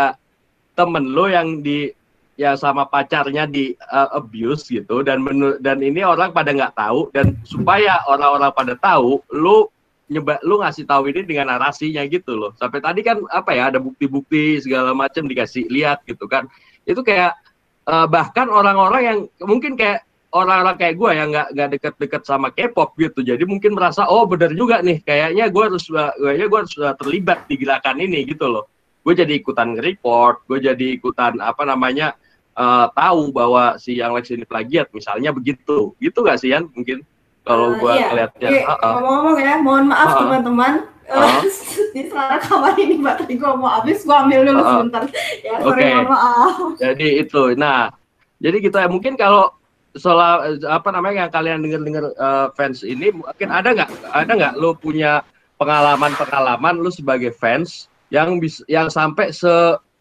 temen 0.79 1.11
lu 1.11 1.27
yang 1.27 1.67
di 1.67 1.91
ya 2.39 2.55
sama 2.55 2.87
pacarnya 2.87 3.51
di 3.51 3.75
uh, 3.91 4.23
abuse 4.23 4.71
gitu 4.71 5.03
dan 5.03 5.19
menu, 5.27 5.59
dan 5.59 5.83
ini 5.83 6.07
orang 6.07 6.31
pada 6.31 6.55
nggak 6.55 6.79
tahu 6.79 7.11
dan 7.11 7.35
supaya 7.43 8.07
orang-orang 8.07 8.55
pada 8.55 8.79
tahu 8.79 9.19
lu 9.35 9.67
nyebak 10.15 10.39
lu 10.47 10.63
ngasih 10.63 10.87
tahu 10.87 11.11
ini 11.11 11.27
dengan 11.27 11.51
narasinya 11.51 12.07
gitu 12.07 12.39
loh. 12.39 12.55
Sampai 12.55 12.79
tadi 12.79 13.03
kan 13.03 13.19
apa 13.35 13.51
ya 13.51 13.67
ada 13.75 13.83
bukti-bukti 13.83 14.63
segala 14.63 14.95
macam 14.95 15.27
dikasih 15.27 15.67
lihat 15.67 16.07
gitu 16.07 16.31
kan. 16.31 16.47
Itu 16.87 17.03
kayak 17.03 17.35
uh, 17.89 18.07
bahkan 18.07 18.47
orang-orang 18.51 19.03
yang 19.03 19.19
mungkin 19.43 19.75
kayak 19.75 20.07
orang-orang 20.33 20.77
kayak 20.81 20.95
gue 20.97 21.11
yang 21.13 21.29
nggak 21.29 21.49
nggak 21.53 21.69
deket-deket 21.79 22.23
sama 22.25 22.49
K-pop 22.51 22.97
gitu. 22.97 23.21
Jadi 23.21 23.45
mungkin 23.45 23.77
merasa 23.77 24.09
oh 24.09 24.25
benar 24.25 24.51
juga 24.57 24.81
nih 24.81 25.05
kayaknya 25.05 25.53
gue 25.53 25.63
harus 25.63 25.85
kayaknya 25.89 26.47
gue 26.49 26.59
harus 26.65 26.75
terlibat 26.75 27.39
di 27.47 27.55
gerakan 27.61 28.01
ini 28.01 28.25
gitu 28.25 28.49
loh. 28.49 28.65
Gue 29.05 29.13
jadi 29.13 29.33
ikutan 29.37 29.77
report 29.77 30.49
gue 30.49 30.59
jadi 30.63 30.87
ikutan 30.97 31.37
apa 31.43 31.69
namanya 31.69 32.17
uh, 32.57 32.89
tahu 32.97 33.29
bahwa 33.35 33.77
si 33.77 34.01
yang 34.01 34.17
Lex 34.17 34.33
ini 34.33 34.49
plagiat 34.49 34.89
misalnya 34.97 35.37
begitu. 35.37 35.93
Gitu 36.01 36.19
gak 36.25 36.41
sih 36.41 36.57
Yan? 36.57 36.73
Mungkin 36.73 37.05
kalau 37.45 37.77
uh, 37.77 37.79
gue 37.79 37.93
iya. 37.93 38.09
ngeliatnya 38.09 38.49
ngomong-ngomong 38.81 39.37
ya 39.37 39.55
mohon 39.61 39.85
maaf 39.91 40.17
teman-teman 40.17 40.92
Uh, 41.13 41.45
di 41.93 42.09
selera 42.09 42.41
kamar 42.41 42.73
ini 42.81 42.97
baterai 42.97 43.37
gue 43.37 43.53
mau 43.61 43.69
habis, 43.69 44.01
gue 44.01 44.17
ambil 44.17 44.49
dulu 44.49 44.61
uh, 44.65 44.69
sebentar. 44.73 45.03
Ya, 45.45 45.61
sorry 45.61 45.83
okay. 45.85 46.09
maaf. 46.09 46.55
Jadi 46.81 47.09
itu, 47.21 47.43
nah, 47.55 47.93
jadi 48.41 48.57
ya. 48.65 48.89
Mungkin 48.89 49.21
kalau 49.21 49.53
soal 49.93 50.57
apa 50.65 50.89
namanya 50.89 51.29
yang 51.29 51.33
kalian 51.33 51.59
dengar-dengar 51.61 52.05
uh, 52.17 52.49
fans 52.57 52.81
ini, 52.81 53.13
mungkin 53.13 53.53
ada 53.53 53.77
nggak, 53.77 53.91
ada 54.09 54.33
nggak 54.33 54.55
lo 54.57 54.73
punya 54.73 55.21
pengalaman-pengalaman 55.61 56.81
lo 56.81 56.89
sebagai 56.89 57.37
fans 57.37 57.93
yang 58.09 58.41
bis, 58.41 58.65
yang 58.65 58.89
sampai 58.89 59.37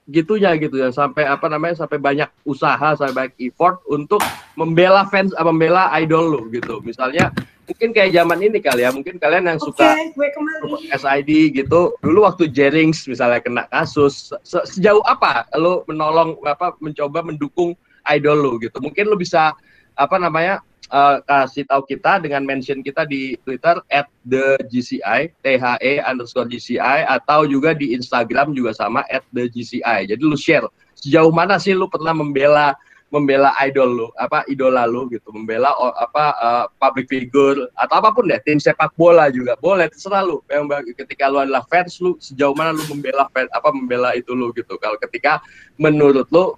segitunya 0.06 0.52
gitu 0.60 0.76
ya, 0.82 0.90
sampai 0.92 1.24
apa 1.24 1.48
namanya, 1.48 1.86
sampai 1.86 2.02
banyak 2.02 2.28
usaha, 2.44 2.98
sampai 2.98 3.14
banyak 3.14 3.36
effort 3.48 3.80
untuk 3.88 4.20
membela 4.60 5.08
fans, 5.08 5.32
membela 5.40 5.88
idol 5.98 6.26
lo 6.36 6.42
gitu. 6.52 6.84
Misalnya 6.84 7.32
mungkin 7.70 7.96
kayak 7.96 8.12
zaman 8.12 8.40
ini 8.44 8.60
kali 8.60 8.84
ya. 8.84 8.92
Mungkin 8.92 9.16
kalian 9.22 9.48
yang 9.48 9.62
suka 9.62 9.96
okay, 9.96 10.92
SID 10.92 11.56
gitu. 11.64 11.96
Dulu 12.04 12.28
waktu 12.28 12.52
Jerings 12.52 13.08
misalnya 13.08 13.40
kena 13.40 13.64
kasus 13.72 14.36
se 14.44 14.60
sejauh 14.68 15.02
apa 15.08 15.48
lo 15.56 15.88
menolong 15.88 16.36
apa 16.44 16.76
mencoba 16.84 17.24
mendukung 17.24 17.78
idol 18.12 18.38
lo 18.38 18.52
gitu? 18.60 18.84
Mungkin 18.84 19.08
lo 19.08 19.16
bisa 19.16 19.56
apa 19.96 20.16
namanya 20.20 20.60
uh, 20.92 21.24
kasih 21.26 21.66
tahu 21.66 21.88
kita 21.88 22.22
dengan 22.22 22.44
mention 22.44 22.84
kita 22.84 23.08
di 23.08 23.40
Twitter 23.42 23.80
at 23.90 24.12
the 24.28 24.60
GCI 24.70 25.32
THE 25.42 25.94
underscore 26.04 26.46
GCI 26.46 27.08
atau 27.08 27.48
juga 27.48 27.74
di 27.74 27.96
Instagram 27.96 28.54
juga 28.54 28.76
sama 28.76 29.02
at 29.08 29.26
the 29.32 29.48
GCI 29.50 30.12
jadi 30.12 30.22
lu 30.22 30.38
share 30.38 30.68
sejauh 31.00 31.32
mana 31.34 31.58
sih 31.58 31.74
lu 31.74 31.90
pernah 31.90 32.14
membela 32.14 32.78
membela 33.12 33.52
idol 33.68 33.92
lu, 33.92 34.08
apa 34.16 34.48
idola 34.48 34.88
lu 34.88 35.12
gitu, 35.12 35.36
membela 35.36 35.76
apa 36.00 36.26
uh, 36.40 36.66
public 36.80 37.12
figure 37.12 37.68
atau 37.76 38.00
apa 38.00 38.16
pun 38.16 38.32
deh, 38.32 38.40
tim 38.48 38.56
sepak 38.56 38.96
bola 38.96 39.28
juga 39.28 39.60
boleh 39.60 39.92
terserah 39.92 40.24
lu. 40.24 40.40
Yang 40.48 40.96
ketika 40.96 41.28
lu 41.28 41.44
adalah 41.44 41.62
fans 41.68 42.00
lu 42.00 42.16
sejauh 42.24 42.56
mana 42.56 42.72
lu 42.72 42.82
membela 42.88 43.28
fans 43.36 43.52
apa 43.52 43.68
membela 43.76 44.16
itu 44.16 44.32
lu 44.32 44.56
gitu. 44.56 44.80
Kalau 44.80 44.96
ketika 45.04 45.44
menurut 45.76 46.26
lu 46.32 46.56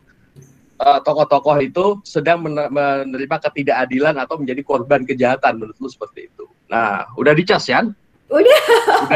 tokoh-tokoh 1.03 1.57
itu 1.63 1.85
sedang 2.03 2.43
menerima 2.43 3.37
ketidakadilan 3.49 4.15
atau 4.19 4.39
menjadi 4.39 4.61
korban 4.65 5.07
kejahatan 5.07 5.59
menurut 5.59 5.77
lu 5.79 5.89
seperti 5.89 6.29
itu. 6.29 6.45
Nah, 6.71 7.05
udah 7.15 7.33
dicas 7.37 7.65
ya? 7.69 7.85
Udah. 8.33 8.61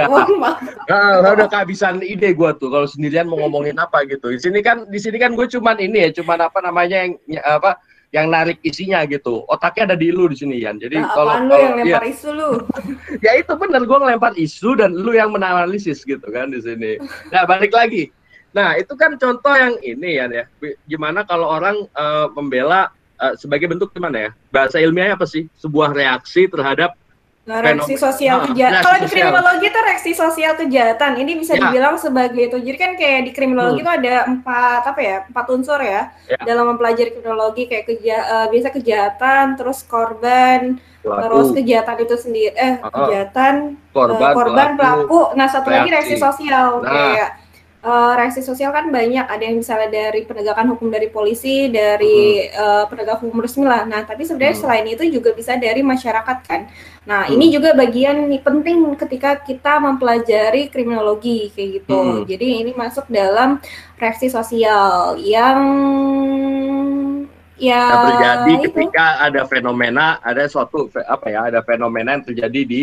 Udah. 0.05 0.27
Nah, 0.87 1.35
udah 1.35 1.51
kehabisan 1.51 1.99
ide 1.99 2.31
gue 2.31 2.51
tuh 2.55 2.71
kalau 2.71 2.87
sendirian 2.87 3.27
mau 3.27 3.35
ngomongin 3.43 3.75
apa 3.75 4.07
gitu. 4.07 4.31
Di 4.31 4.39
sini 4.39 4.63
kan 4.63 4.87
di 4.87 4.95
sini 5.03 5.19
kan 5.19 5.35
gue 5.35 5.43
cuman 5.51 5.75
ini 5.83 6.07
ya, 6.07 6.23
cuman 6.23 6.47
apa 6.47 6.63
namanya 6.63 7.03
yang 7.03 7.11
apa 7.43 7.75
yang 8.15 8.31
narik 8.31 8.63
isinya 8.63 9.03
gitu. 9.03 9.43
Otaknya 9.51 9.91
ada 9.91 9.97
di 9.99 10.15
lu 10.15 10.31
di 10.31 10.39
sini 10.39 10.63
Yan. 10.63 10.79
Jadi 10.79 11.03
nah, 11.03 11.11
kalau 11.11 11.33
lu 11.43 11.55
yang 11.59 11.75
lempar 11.75 12.03
ya, 12.07 12.07
isu 12.07 12.29
lu. 12.31 12.51
ya 13.25 13.31
itu 13.35 13.51
benar 13.59 13.83
gue 13.83 13.97
ngelempar 13.99 14.33
isu 14.39 14.79
dan 14.79 14.95
lu 14.95 15.11
yang 15.11 15.35
menanalisis 15.35 16.07
gitu 16.07 16.23
kan 16.31 16.55
di 16.55 16.63
sini. 16.63 16.95
Nah, 17.35 17.43
balik 17.43 17.75
lagi. 17.75 18.07
Nah, 18.55 18.79
itu 18.79 18.93
kan 18.95 19.15
contoh 19.19 19.53
yang 19.53 19.75
ini 19.83 20.17
ya 20.17 20.25
ya. 20.29 20.45
Gimana 20.87 21.23
kalau 21.27 21.47
orang 21.51 21.87
uh, 21.93 22.27
membela 22.33 22.89
uh, 23.19 23.33
sebagai 23.35 23.67
bentuk 23.69 23.91
gimana 23.93 24.29
ya? 24.29 24.31
Bahasa 24.49 24.79
ilmiahnya 24.79 25.19
apa 25.19 25.27
sih? 25.27 25.47
Sebuah 25.59 25.93
reaksi 25.93 26.47
terhadap 26.47 26.95
Nah, 27.47 27.63
reaksi 27.63 27.95
sosial 27.95 28.43
nah, 28.43 28.51
kejahatan. 28.51 28.83
Kalau 28.83 28.97
di 28.99 29.07
kriminologi 29.07 29.65
itu 29.71 29.79
reaksi 29.79 30.11
sosial 30.11 30.53
kejahatan. 30.59 31.11
Ini 31.15 31.31
bisa 31.39 31.55
ya. 31.55 31.71
dibilang 31.71 31.95
sebagai 31.95 32.43
itu. 32.51 32.57
Jadi 32.59 32.75
kan 32.75 32.91
kayak 32.99 33.21
di 33.23 33.31
kriminologi 33.31 33.79
itu 33.79 33.87
hmm. 33.87 33.99
ada 34.03 34.15
empat 34.27 34.81
apa 34.83 34.99
ya? 34.99 35.17
Empat 35.31 35.45
unsur 35.55 35.79
ya, 35.79 36.11
ya. 36.27 36.43
dalam 36.43 36.75
mempelajari 36.75 37.15
kriminologi 37.15 37.71
kayak 37.71 37.87
keja 37.87 38.17
uh, 38.27 38.47
biasa 38.51 38.67
kejahatan, 38.75 39.55
terus 39.55 39.79
korban, 39.87 40.75
pelaku. 40.99 41.23
terus 41.23 41.47
kejahatan 41.55 41.95
itu 42.03 42.15
sendiri 42.19 42.51
eh 42.51 42.73
uh, 42.83 42.91
kejahatan 42.91 43.55
korban, 43.95 44.27
uh, 44.27 44.35
korban 44.35 44.69
pelaku. 44.75 44.83
pelaku. 45.07 45.19
Nah, 45.39 45.47
satu 45.47 45.67
reaksi. 45.71 45.79
lagi 45.79 45.89
reaksi 45.95 46.15
sosial 46.19 46.83
nah. 46.83 46.91
kayak 46.91 47.29
uh, 47.87 48.13
reaksi 48.19 48.43
sosial 48.43 48.75
kan 48.75 48.91
banyak 48.91 49.23
ada 49.23 49.39
yang 49.39 49.63
misalnya 49.63 49.87
dari 49.87 50.27
penegakan 50.27 50.75
hukum 50.75 50.91
dari 50.91 51.07
polisi 51.07 51.71
dari 51.71 52.43
hmm. 52.43 52.59
uh, 52.59 52.83
penegak 52.91 53.23
hukum 53.23 53.39
resmi 53.39 53.63
lah 53.63 53.87
nah 53.87 54.03
tapi 54.03 54.27
sebenarnya 54.27 54.59
hmm. 54.59 54.63
selain 54.67 54.85
itu 54.91 55.03
juga 55.07 55.31
bisa 55.31 55.55
dari 55.55 55.79
masyarakat 55.79 56.37
kan 56.43 56.67
nah 57.07 57.25
hmm. 57.25 57.33
ini 57.39 57.45
juga 57.55 57.71
bagian 57.71 58.27
penting 58.43 58.83
ketika 58.99 59.39
kita 59.39 59.79
mempelajari 59.79 60.67
kriminologi 60.67 61.47
kayak 61.55 61.69
gitu 61.81 61.95
hmm. 61.95 62.23
jadi 62.27 62.47
ini 62.67 62.71
masuk 62.75 63.07
dalam 63.07 63.63
reaksi 63.95 64.27
sosial 64.27 65.15
yang 65.23 65.59
ya 67.57 67.81
yang 67.89 68.05
terjadi 68.05 68.53
itu. 68.53 68.63
ketika 68.69 69.05
ada 69.23 69.41
fenomena 69.49 70.21
ada 70.21 70.45
suatu 70.45 70.91
apa 70.93 71.25
ya 71.31 71.49
ada 71.49 71.65
fenomena 71.65 72.13
yang 72.13 72.25
terjadi 72.27 72.61
di 72.67 72.81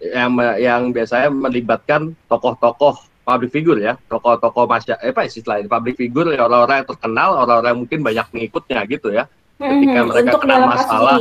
yang 0.00 0.32
yang 0.56 0.82
biasanya 0.92 1.28
melibatkan 1.28 2.12
tokoh-tokoh 2.28 3.09
public 3.30 3.50
figure 3.54 3.78
ya, 3.78 3.94
tokoh-tokoh 4.10 4.66
masyarakat, 4.66 4.98
eh, 5.06 5.14
apa 5.14 5.22
istilahnya, 5.30 5.70
public 5.70 5.94
figure 5.94 6.34
ya 6.34 6.50
orang-orang 6.50 6.82
yang 6.82 6.88
terkenal, 6.90 7.30
orang-orang 7.38 7.70
yang 7.70 7.80
mungkin 7.86 8.00
banyak 8.02 8.26
pengikutnya 8.34 8.80
gitu 8.90 9.08
ya. 9.14 9.24
Ketika 9.60 10.00
hmm, 10.02 10.08
mereka 10.08 10.30
kena 10.40 10.56
masalah, 10.66 11.16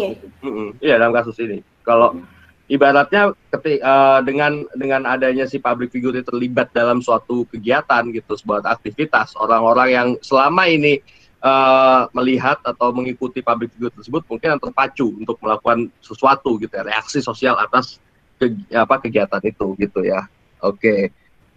iya 0.81 0.95
dalam 0.97 1.13
kasus 1.13 1.37
ini. 1.43 1.59
Kalau 1.85 2.15
hmm. 2.15 2.25
ibaratnya 2.71 3.35
ketika 3.53 3.83
uh, 3.83 3.91
eh, 3.91 4.19
dengan 4.25 4.51
dengan 4.73 5.01
adanya 5.05 5.45
si 5.45 5.61
public 5.61 5.93
figure 5.93 6.17
itu 6.17 6.25
terlibat 6.25 6.73
dalam 6.73 7.03
suatu 7.05 7.45
kegiatan 7.53 8.09
gitu, 8.09 8.33
sebuah 8.33 8.65
aktivitas, 8.65 9.37
orang-orang 9.37 9.89
yang 9.93 10.07
selama 10.25 10.65
ini 10.65 11.03
uh, 11.45 12.07
melihat 12.15 12.57
atau 12.65 12.89
mengikuti 12.95 13.43
public 13.43 13.75
figure 13.75 13.93
tersebut 13.93 14.23
mungkin 14.25 14.57
yang 14.57 14.61
terpacu 14.63 15.13
untuk 15.13 15.37
melakukan 15.43 15.91
sesuatu 16.01 16.57
gitu 16.57 16.73
ya, 16.73 16.87
reaksi 16.87 17.19
sosial 17.21 17.59
atas 17.59 17.99
ke, 18.39 18.55
apa 18.71 19.03
kegiatan 19.03 19.43
itu 19.43 19.75
gitu 19.77 19.99
ya. 20.01 20.25
Oke. 20.63 20.79
Okay. 20.79 21.01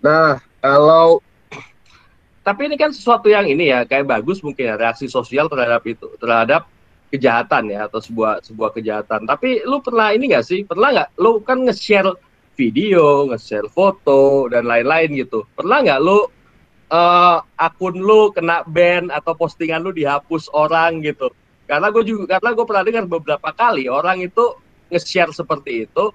Nah, 0.02 0.42
kalau 0.58 1.22
tapi 2.42 2.66
ini 2.66 2.74
kan 2.74 2.90
sesuatu 2.90 3.30
yang 3.30 3.46
ini 3.46 3.70
ya 3.70 3.86
kayak 3.86 4.10
bagus 4.10 4.42
mungkin 4.42 4.66
ya 4.66 4.74
reaksi 4.74 5.06
sosial 5.06 5.46
terhadap 5.46 5.86
itu 5.86 6.10
terhadap 6.18 6.66
kejahatan 7.14 7.70
ya 7.70 7.86
atau 7.86 8.02
sebuah 8.02 8.42
sebuah 8.42 8.74
kejahatan. 8.74 9.30
Tapi 9.30 9.62
lu 9.62 9.78
pernah 9.78 10.10
ini 10.10 10.34
gak 10.34 10.42
sih? 10.42 10.66
Pernah 10.66 10.90
nggak? 10.90 11.08
Lu 11.22 11.38
kan 11.46 11.62
nge-share 11.62 12.10
video, 12.58 13.30
nge-share 13.30 13.70
foto 13.70 14.50
dan 14.50 14.66
lain-lain 14.66 15.14
gitu. 15.14 15.46
Pernah 15.54 15.86
nggak 15.86 16.00
lu 16.02 16.26
uh, 16.90 17.38
akun 17.54 17.94
lu 17.94 18.34
kena 18.34 18.66
ban 18.66 19.06
atau 19.14 19.38
postingan 19.38 19.86
lu 19.86 19.94
dihapus 19.94 20.50
orang 20.50 20.98
gitu? 21.06 21.30
Karena 21.70 21.94
gue 21.94 22.02
juga 22.02 22.36
karena 22.36 22.50
gue 22.58 22.64
pernah 22.66 22.82
dengar 22.82 23.04
beberapa 23.06 23.48
kali 23.54 23.86
orang 23.86 24.18
itu 24.24 24.58
nge-share 24.90 25.30
seperti 25.30 25.86
itu 25.86 26.10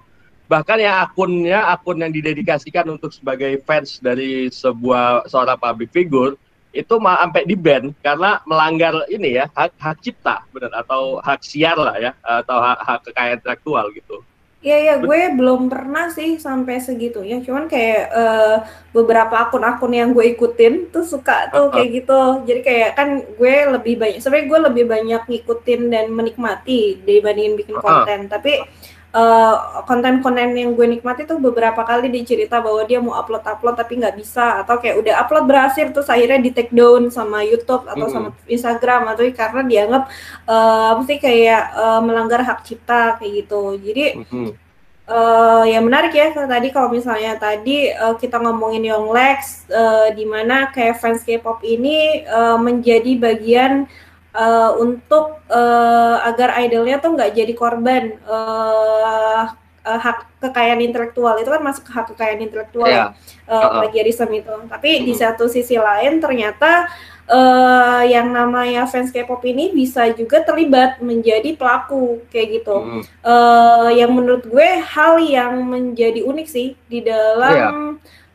bahkan 0.48 0.80
yang 0.80 1.04
akunnya 1.04 1.68
akun 1.68 2.00
yang 2.00 2.10
didedikasikan 2.10 2.88
untuk 2.88 3.12
sebagai 3.12 3.60
fans 3.68 4.00
dari 4.00 4.48
sebuah 4.48 5.28
seorang 5.28 5.60
public 5.60 5.92
figure 5.92 6.34
itu 6.72 6.94
mah 7.00 7.20
sampai 7.24 7.44
di 7.44 7.56
ban 7.56 7.92
karena 8.00 8.40
melanggar 8.44 9.04
ini 9.12 9.40
ya 9.40 9.48
hak 9.52 9.76
hak 9.76 9.96
cipta 10.00 10.44
benar 10.52 10.72
atau 10.84 11.20
hak 11.20 11.40
siar 11.44 11.76
lah 11.76 11.96
ya 11.96 12.12
atau 12.20 12.56
hak, 12.60 12.78
hak 12.80 12.98
kekayaan 13.08 13.38
intelektual 13.40 13.86
gitu. 13.92 14.24
Iya 14.58 14.76
iya 14.82 14.94
gue 14.98 15.38
belum 15.38 15.70
pernah 15.70 16.10
sih 16.10 16.34
sampai 16.34 16.82
segitu 16.82 17.22
ya 17.22 17.38
cuman 17.38 17.70
kayak 17.70 18.10
uh, 18.10 18.66
beberapa 18.90 19.46
akun-akun 19.46 19.94
yang 19.94 20.10
gue 20.10 20.34
ikutin 20.34 20.90
tuh 20.90 21.06
suka 21.06 21.46
tuh 21.54 21.62
uh 21.62 21.64
-uh. 21.70 21.74
kayak 21.78 22.02
gitu 22.02 22.20
jadi 22.42 22.60
kayak 22.66 22.90
kan 22.98 23.08
gue 23.22 23.54
lebih 23.78 23.94
banyak 24.02 24.18
sebenarnya 24.18 24.50
gue 24.50 24.60
lebih 24.66 24.84
banyak 24.90 25.22
ngikutin 25.30 25.80
dan 25.94 26.10
menikmati 26.10 26.98
dibandingin 27.06 27.54
bikin 27.54 27.78
konten 27.78 28.18
uh 28.18 28.24
-uh. 28.26 28.32
tapi 28.34 28.66
eh, 29.14 29.56
konten-konten 29.88 30.52
yang 30.52 30.76
gue 30.76 30.86
nikmati 30.98 31.24
tuh 31.24 31.40
beberapa 31.40 31.80
kali 31.84 32.12
dicerita 32.12 32.60
bahwa 32.60 32.82
dia 32.84 33.00
mau 33.00 33.16
upload 33.16 33.44
upload 33.44 33.76
tapi 33.76 34.00
nggak 34.00 34.16
bisa 34.16 34.60
atau 34.64 34.76
kayak 34.76 35.00
udah 35.00 35.14
upload 35.24 35.44
berhasil 35.48 35.88
terus 35.92 36.08
akhirnya 36.12 36.40
di 36.40 36.50
take 36.52 36.72
down 36.72 37.08
sama 37.08 37.40
YouTube 37.44 37.88
atau 37.88 38.06
mm 38.06 38.12
-hmm. 38.12 38.32
sama 38.32 38.46
Instagram 38.50 39.02
atau 39.14 39.22
karena 39.32 39.62
dianggap 39.64 40.02
uh, 40.44 40.86
apa 40.96 41.02
sih 41.08 41.18
kayak 41.20 41.62
uh, 41.72 42.00
melanggar 42.04 42.44
hak 42.44 42.64
cipta 42.68 43.16
kayak 43.16 43.44
gitu 43.44 43.80
jadi 43.80 44.04
mm 44.20 44.26
-hmm. 44.28 44.68
Uh, 45.08 45.64
ya 45.64 45.80
menarik 45.80 46.12
ya 46.12 46.36
tadi 46.36 46.68
kalau 46.68 46.92
misalnya 46.92 47.32
tadi 47.40 47.88
uh, 47.96 48.12
kita 48.20 48.36
ngomongin 48.44 48.92
Young 48.92 49.08
Lex 49.08 49.64
uh, 49.72 50.12
di 50.12 50.28
mana 50.28 50.68
kayak 50.68 51.00
fans 51.00 51.24
K-pop 51.24 51.64
ini 51.64 52.28
uh, 52.28 52.60
menjadi 52.60 53.16
bagian 53.16 53.88
uh, 54.34 54.76
untuk 54.76 55.40
uh, 55.48 56.16
agar 56.26 56.58
idolnya 56.60 57.00
tuh 57.00 57.16
nggak 57.16 57.32
jadi 57.32 57.52
korban 57.56 58.16
uh, 58.28 59.52
uh, 59.88 59.98
hak 59.98 60.28
kekayaan 60.44 60.84
intelektual 60.84 61.34
itu 61.40 61.48
kan 61.48 61.62
masuk 61.64 61.84
ke 61.88 61.92
hak 61.96 62.06
kekayaan 62.12 62.40
intelektual 62.44 62.88
yeah. 62.88 63.16
Iya. 63.48 63.48
uh, 63.48 63.56
uh-uh. 63.56 63.72
plagiarism 63.82 64.28
itu. 64.36 64.54
Tapi 64.68 64.88
mm-hmm. 64.92 65.06
di 65.08 65.14
satu 65.16 65.44
sisi 65.48 65.76
lain 65.80 66.20
ternyata 66.20 66.86
uh, 67.28 68.02
yang 68.04 68.28
namanya 68.30 68.84
fans 68.84 69.08
K-pop 69.10 69.40
ini 69.48 69.72
bisa 69.72 70.12
juga 70.12 70.44
terlibat 70.44 71.00
menjadi 71.00 71.56
pelaku 71.56 72.22
kayak 72.28 72.62
gitu. 72.62 72.76
Mm. 72.76 73.02
Uh, 73.24 73.88
yang 73.96 74.10
menurut 74.12 74.44
gue 74.44 74.68
hal 74.84 75.20
yang 75.22 75.64
menjadi 75.64 76.20
unik 76.24 76.48
sih 76.48 76.76
di 76.86 77.00
dalam 77.00 77.56
yeah. 77.56 77.72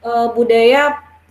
Iya. 0.04 0.10
uh, 0.10 0.28
budaya 0.34 0.84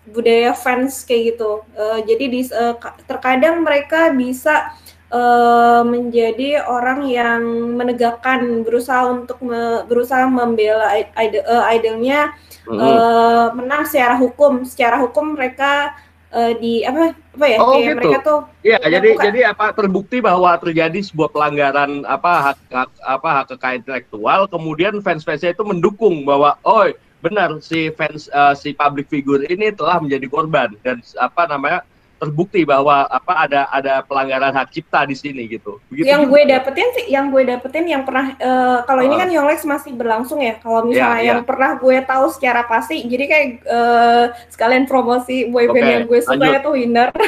budaya 0.08 0.50
fans 0.56 1.06
kayak 1.06 1.36
gitu. 1.36 1.62
Uh, 1.78 1.98
jadi 2.02 2.24
di, 2.26 2.40
uh, 2.50 2.74
terkadang 3.06 3.62
mereka 3.62 4.10
bisa 4.10 4.74
uh, 5.14 5.86
menjadi 5.86 6.66
orang 6.66 7.06
yang 7.06 7.42
menegakkan, 7.78 8.66
berusaha 8.66 9.06
untuk 9.06 9.38
me, 9.44 9.86
berusaha 9.86 10.26
membela 10.26 10.90
idol, 10.96 11.44
uh, 11.46 11.64
idolnya 11.70 12.34
mm 12.66 12.74
-hmm. 12.74 12.80
uh, 12.80 13.46
menang 13.54 13.86
secara 13.86 14.18
hukum. 14.18 14.66
Secara 14.66 14.98
hukum 14.98 15.38
mereka 15.38 15.94
uh, 16.32 16.52
di 16.56 16.82
apa 16.82 17.12
apa 17.12 17.46
ya 17.46 17.56
oh, 17.60 17.76
kayak 17.76 17.84
gitu. 17.84 17.96
mereka 17.96 18.18
tuh 18.24 18.40
Iya, 18.62 18.78
jadi 18.78 19.08
bukan. 19.14 19.24
jadi 19.26 19.40
apa 19.52 19.66
terbukti 19.74 20.18
bahwa 20.22 20.50
terjadi 20.58 20.98
sebuah 21.02 21.30
pelanggaran 21.32 22.06
apa 22.08 22.32
hak, 22.52 22.58
hak 22.72 22.90
apa 23.04 23.28
hak 23.28 23.46
kekayaan 23.54 23.78
intelektual 23.84 24.40
kemudian 24.48 24.94
fans-fansnya 25.04 25.52
itu 25.54 25.64
mendukung 25.66 26.24
bahwa 26.24 26.56
oh 26.64 26.88
benar 27.22 27.62
si 27.62 27.88
fans 27.94 28.26
uh, 28.34 28.52
si 28.52 28.74
public 28.74 29.06
figure 29.06 29.46
ini 29.46 29.70
telah 29.70 30.02
menjadi 30.02 30.26
korban 30.26 30.74
dan 30.82 30.98
apa 31.22 31.46
namanya 31.46 31.86
terbukti 32.22 32.62
bahwa 32.62 33.02
apa 33.10 33.50
ada 33.50 33.66
ada 33.74 34.06
pelanggaran 34.06 34.54
hak 34.54 34.70
cipta 34.70 35.02
di 35.02 35.18
sini 35.18 35.50
gitu. 35.50 35.82
Begitu 35.90 36.06
yang 36.06 36.30
gue 36.30 36.42
dapetin 36.46 36.88
sih, 36.94 37.10
yang 37.10 37.34
gue 37.34 37.42
dapetin 37.42 37.82
yang 37.90 38.06
pernah 38.06 38.38
uh, 38.38 38.86
kalau 38.86 39.02
uh. 39.02 39.06
ini 39.10 39.18
kan 39.18 39.26
Yonglex 39.26 39.66
masih 39.66 39.90
berlangsung 39.98 40.38
ya. 40.38 40.54
Kalau 40.62 40.86
misalnya 40.86 41.18
yeah, 41.18 41.28
yang 41.34 41.40
yeah. 41.42 41.48
pernah 41.50 41.74
gue 41.82 41.96
tahu 42.06 42.30
secara 42.30 42.62
pasti, 42.62 43.02
jadi 43.10 43.24
kayak 43.26 43.46
uh, 43.66 44.24
sekalian 44.54 44.86
promosi 44.86 45.50
boyband 45.50 45.82
okay, 45.82 45.94
yang 45.98 46.04
gue 46.06 46.20
suka 46.22 46.46
itu 46.62 46.70
Winner. 46.70 47.10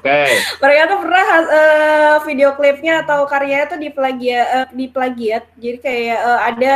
Oke. 0.00 0.08
Okay. 0.08 0.32
Mereka 0.64 0.82
tuh 0.88 0.98
pernah 1.04 1.26
uh, 1.28 2.16
video 2.24 2.48
klipnya 2.56 3.04
atau 3.04 3.28
karyanya 3.28 3.68
tuh 3.68 3.80
diplagiat, 3.84 4.46
uh, 4.48 4.66
diplagiat. 4.72 5.44
Jadi 5.60 5.78
kayak 5.84 6.18
uh, 6.24 6.40
ada 6.48 6.74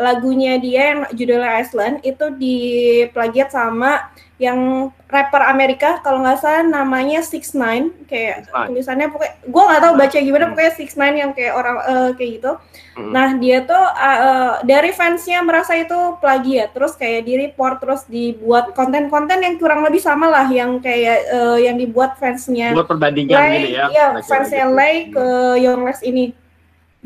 lagunya 0.00 0.56
dia 0.56 0.96
yang 0.96 1.00
judulnya 1.12 1.60
Iceland 1.60 2.00
itu 2.08 2.32
diplagiat 2.32 3.52
sama 3.52 4.08
yang 4.36 4.92
rapper 5.08 5.40
Amerika 5.48 6.04
kalau 6.04 6.20
nggak 6.20 6.44
salah 6.44 6.60
namanya 6.60 7.24
Six 7.24 7.56
Nine 7.56 7.88
kayak 8.04 8.44
Six 8.44 8.52
Nine. 8.52 8.68
tulisannya 8.68 9.06
pokoknya 9.08 9.34
gue 9.48 9.62
nggak 9.64 9.82
tahu 9.82 9.94
baca 9.96 10.18
gimana 10.20 10.44
hmm. 10.44 10.52
pokoknya 10.52 10.72
Six 10.76 10.88
Nine 11.00 11.16
yang 11.16 11.30
kayak 11.32 11.52
orang 11.56 11.76
uh, 11.80 12.10
kayak 12.12 12.30
gitu 12.36 12.52
hmm. 13.00 13.10
nah 13.16 13.28
dia 13.40 13.64
tuh 13.64 13.80
uh, 13.80 14.60
dari 14.60 14.92
fansnya 14.92 15.40
merasa 15.40 15.72
itu 15.80 15.96
plagiat 16.20 16.76
terus 16.76 16.92
kayak 17.00 17.24
di 17.24 17.34
report 17.48 17.80
terus 17.80 18.04
dibuat 18.04 18.76
konten-konten 18.76 19.40
yang 19.40 19.56
kurang 19.56 19.80
lebih 19.88 20.04
sama 20.04 20.28
lah 20.28 20.44
yang 20.52 20.84
kayak 20.84 21.32
uh, 21.32 21.56
yang 21.56 21.80
dibuat 21.80 22.20
fansnya 22.20 22.76
buat 22.76 22.92
perbandingan 22.92 23.40
Lay, 23.40 23.52
gitu 23.56 23.68
ya 23.72 23.84
iya 23.88 24.06
fansnya 24.20 24.68
gitu. 24.68 24.76
Lay 24.76 24.94
ke 25.16 25.26
Young 25.64 25.80
Lex 25.88 26.04
ini 26.04 26.36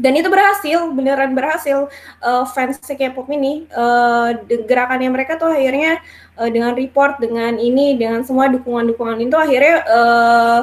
dan 0.01 0.17
itu 0.17 0.33
berhasil 0.33 0.79
beneran 0.97 1.37
berhasil. 1.37 1.93
Uh, 2.25 2.49
fans 2.49 2.81
K-pop 2.81 3.29
ini 3.29 3.69
uh, 3.77 4.33
gerakannya 4.49 5.13
mereka 5.13 5.37
tuh 5.37 5.53
akhirnya 5.53 6.01
uh, 6.41 6.49
dengan 6.49 6.73
report 6.73 7.21
dengan 7.21 7.61
ini 7.61 8.01
dengan 8.01 8.25
semua 8.25 8.49
dukungan-dukungan 8.49 9.21
itu 9.21 9.37
akhirnya 9.37 9.77
uh, 9.85 10.61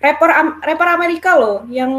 rapper 0.00 0.30
Am 0.32 0.48
rapper 0.64 0.88
Amerika 0.88 1.36
loh 1.36 1.68
yang 1.68 1.92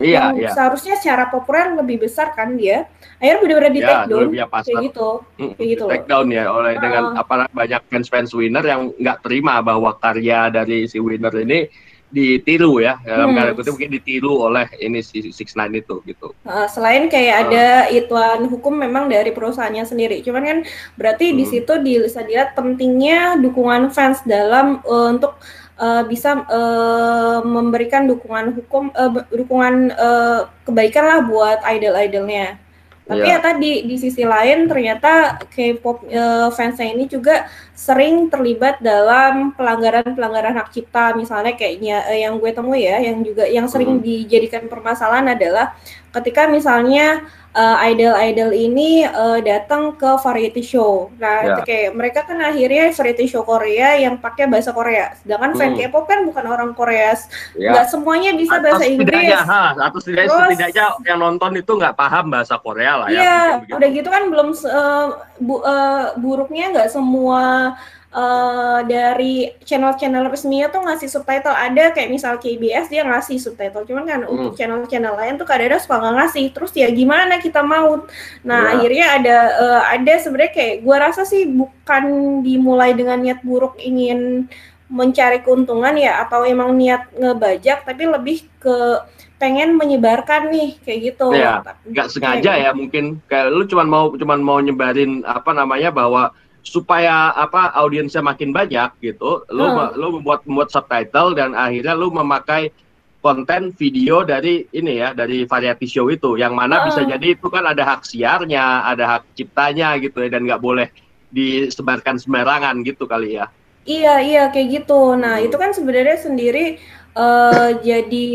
iya, 0.00 0.32
yang 0.32 0.48
iya. 0.48 0.50
seharusnya 0.56 0.96
secara 0.96 1.28
populer 1.28 1.76
lebih 1.76 2.08
besar 2.08 2.32
kan 2.32 2.56
dia. 2.56 2.88
Akhirnya 3.20 3.40
benar-benar 3.40 3.72
di 3.72 3.80
ya, 3.80 3.88
take 3.88 4.04
down 4.10 4.28
kayak 4.32 4.76
gitu. 4.90 5.08
Kayak 5.36 5.68
gitu 5.76 5.84
take 5.92 6.06
down 6.08 6.26
ya 6.32 6.44
oleh 6.48 6.74
uh, 6.76 6.80
dengan 6.80 7.04
apa 7.20 7.34
banyak 7.52 7.80
fans 7.92 8.08
fans 8.08 8.32
winner 8.32 8.64
yang 8.64 8.96
nggak 8.96 9.20
terima 9.20 9.60
bahwa 9.60 9.92
karya 10.00 10.48
dari 10.48 10.88
si 10.88 10.96
winner 10.96 11.32
ini 11.36 11.68
ditiru 12.14 12.78
ya 12.78 13.02
dalam 13.02 13.34
hmm. 13.34 13.58
kutip 13.58 13.74
mungkin 13.74 13.92
ditiru 13.98 14.46
oleh 14.46 14.70
ini 14.78 15.02
si 15.02 15.34
Six 15.34 15.58
Nine 15.58 15.82
itu 15.82 15.98
gitu. 16.06 16.30
Uh, 16.46 16.70
selain 16.70 17.10
kayak 17.10 17.34
uh. 17.34 17.42
ada 17.50 17.66
ituan 17.90 18.46
hukum 18.46 18.78
memang 18.78 19.10
dari 19.10 19.34
perusahaannya 19.34 19.82
sendiri, 19.82 20.22
cuman 20.22 20.42
kan 20.46 20.58
berarti 20.94 21.34
hmm. 21.34 21.36
di 21.42 21.44
situ 21.50 21.72
bisa 21.82 22.22
dilihat 22.22 22.54
pentingnya 22.54 23.42
dukungan 23.42 23.90
fans 23.90 24.22
dalam 24.22 24.78
uh, 24.86 25.10
untuk 25.10 25.34
uh, 25.82 26.06
bisa 26.06 26.46
uh, 26.46 27.42
memberikan 27.42 28.06
dukungan 28.06 28.54
hukum 28.62 28.94
uh, 28.94 29.26
dukungan 29.34 29.90
uh, 29.98 30.46
kebaikan 30.62 31.04
lah 31.04 31.18
buat 31.26 31.58
idol-idolnya. 31.66 32.62
Tapi 33.04 33.20
yeah. 33.20 33.36
ya 33.36 33.44
tadi 33.44 33.84
di 33.84 33.96
sisi 34.00 34.24
lain 34.24 34.64
ternyata 34.64 35.36
K-pop 35.52 36.08
uh, 36.08 36.48
fansnya 36.48 36.88
ini 36.88 37.04
juga 37.04 37.44
sering 37.76 38.32
terlibat 38.32 38.80
dalam 38.80 39.52
pelanggaran-pelanggaran 39.52 40.56
hak 40.56 40.72
cipta 40.72 41.12
misalnya 41.12 41.52
kayaknya 41.52 42.00
uh, 42.08 42.16
yang 42.16 42.40
gue 42.40 42.48
temui 42.56 42.88
ya 42.88 42.96
yang 43.04 43.20
juga 43.20 43.44
yang 43.44 43.68
sering 43.68 44.00
hmm. 44.00 44.04
dijadikan 44.04 44.72
permasalahan 44.72 45.36
adalah 45.36 45.76
ketika 46.14 46.46
misalnya 46.46 47.26
uh, 47.54 47.76
idol-idol 47.86 48.50
ini 48.50 49.06
uh, 49.06 49.38
datang 49.40 49.94
ke 49.94 50.10
variety 50.20 50.60
show. 50.60 51.08
Nah, 51.16 51.62
yeah. 51.62 51.64
kayak 51.64 51.90
mereka 51.94 52.26
kan 52.26 52.42
akhirnya 52.42 52.90
variety 52.92 53.26
show 53.30 53.46
Korea 53.46 53.96
yang 53.96 54.18
pakai 54.18 54.50
bahasa 54.50 54.74
Korea. 54.74 55.14
Sedangkan 55.22 55.54
hmm. 55.54 55.58
fan 55.58 55.72
K-pop 55.78 56.04
kan 56.04 56.26
bukan 56.26 56.44
orang 56.44 56.70
Korea. 56.74 57.16
Yeah. 57.54 57.72
Nggak 57.72 57.86
semuanya 57.88 58.30
bisa 58.34 58.58
atau 58.58 58.64
bahasa 58.66 58.84
Inggris. 58.84 59.30
Ha, 59.34 59.62
atau 59.78 59.98
setidaknya, 60.02 60.28
Terus, 60.28 60.42
setidaknya 60.50 60.86
yang 61.06 61.18
nonton 61.22 61.52
itu 61.56 61.72
nggak 61.72 61.94
paham 61.94 62.24
bahasa 62.30 62.54
Korea 62.58 62.92
lah 63.00 63.08
ya. 63.08 63.20
Iya, 63.22 63.42
udah 63.70 63.88
gitu 63.94 64.08
kan 64.10 64.22
belum 64.28 64.48
uh, 64.66 65.06
bu, 65.38 65.54
uh, 65.62 66.06
buruknya 66.18 66.74
nggak 66.74 66.90
semua 66.90 67.74
uh, 68.14 68.80
dari 68.86 69.50
channel-channel 69.66 70.30
resminya 70.30 70.70
tuh 70.70 70.86
ngasih 70.86 71.10
subtitle 71.10 71.52
ada 71.52 71.90
kayak 71.90 72.08
misal 72.14 72.38
KBS 72.38 72.88
dia 72.88 73.02
ngasih 73.02 73.42
subtitle 73.42 73.84
cuman 73.84 74.04
kan 74.06 74.20
hmm. 74.22 74.32
untuk 74.32 74.52
channel-channel 74.54 75.18
lain 75.18 75.34
tuh 75.36 75.44
kadang-kadang 75.44 75.82
suka 75.82 75.96
nggak 76.00 76.14
ngasih 76.22 76.46
terus 76.54 76.72
ya 76.72 76.88
gimana 76.94 77.42
kita 77.42 77.60
mau 77.60 78.06
nah 78.46 78.70
yeah. 78.70 78.74
akhirnya 78.78 79.06
ada 79.18 79.36
uh, 79.58 79.82
ada 79.90 80.12
sebenarnya 80.22 80.52
kayak 80.54 80.74
gua 80.86 80.96
rasa 81.10 81.26
sih 81.26 81.44
bukan 81.50 82.04
dimulai 82.46 82.94
dengan 82.94 83.20
niat 83.20 83.42
buruk 83.42 83.76
ingin 83.82 84.46
mencari 84.84 85.42
keuntungan 85.42 85.96
ya 85.98 86.22
atau 86.22 86.46
emang 86.46 86.70
niat 86.76 87.10
ngebajak 87.18 87.82
tapi 87.82 88.06
lebih 88.06 88.46
ke 88.62 89.02
pengen 89.34 89.74
menyebarkan 89.74 90.48
nih 90.48 90.78
kayak 90.86 91.00
gitu. 91.12 91.34
Ya, 91.34 91.60
nggak 91.84 92.08
sengaja 92.14 92.52
ya 92.54 92.70
mungkin 92.70 93.18
kayak 93.26 93.50
lu 93.50 93.66
cuman 93.66 93.88
mau 93.90 94.04
cuman 94.14 94.40
mau 94.40 94.58
nyebarin 94.62 95.26
apa 95.26 95.50
namanya 95.50 95.90
bahwa 95.90 96.30
supaya 96.64 97.30
apa 97.36 97.76
audiensnya 97.76 98.24
makin 98.24 98.50
banyak 98.50 98.88
gitu 99.04 99.44
lu 99.52 99.64
hmm. 99.68 100.00
lu 100.00 100.18
membuat 100.18 100.40
membuat 100.48 100.72
subtitle 100.72 101.36
dan 101.36 101.52
akhirnya 101.52 101.92
lu 101.92 102.08
memakai 102.08 102.72
konten 103.20 103.72
video 103.76 104.24
dari 104.24 104.64
ini 104.72 105.00
ya 105.00 105.12
dari 105.12 105.44
variety 105.44 105.84
show 105.84 106.08
itu 106.08 106.40
yang 106.40 106.56
mana 106.56 106.80
hmm. 106.80 106.84
bisa 106.88 107.00
jadi 107.04 107.36
itu 107.36 107.46
kan 107.52 107.68
ada 107.68 107.84
hak 107.84 108.08
siarnya 108.08 108.84
ada 108.84 109.04
hak 109.16 109.22
ciptanya 109.36 109.96
gitu 110.00 110.24
ya 110.24 110.28
dan 110.32 110.48
nggak 110.48 110.60
boleh 110.64 110.88
disebarkan 111.28 112.16
sembarangan 112.16 112.80
gitu 112.80 113.04
kali 113.04 113.36
ya 113.36 113.52
iya 113.84 114.24
iya 114.24 114.42
kayak 114.48 114.84
gitu 114.84 115.20
nah 115.20 115.36
hmm. 115.36 115.46
itu 115.52 115.56
kan 115.60 115.76
sebenarnya 115.76 116.16
sendiri 116.16 116.80
uh, 117.12 117.76
jadi 117.88 118.28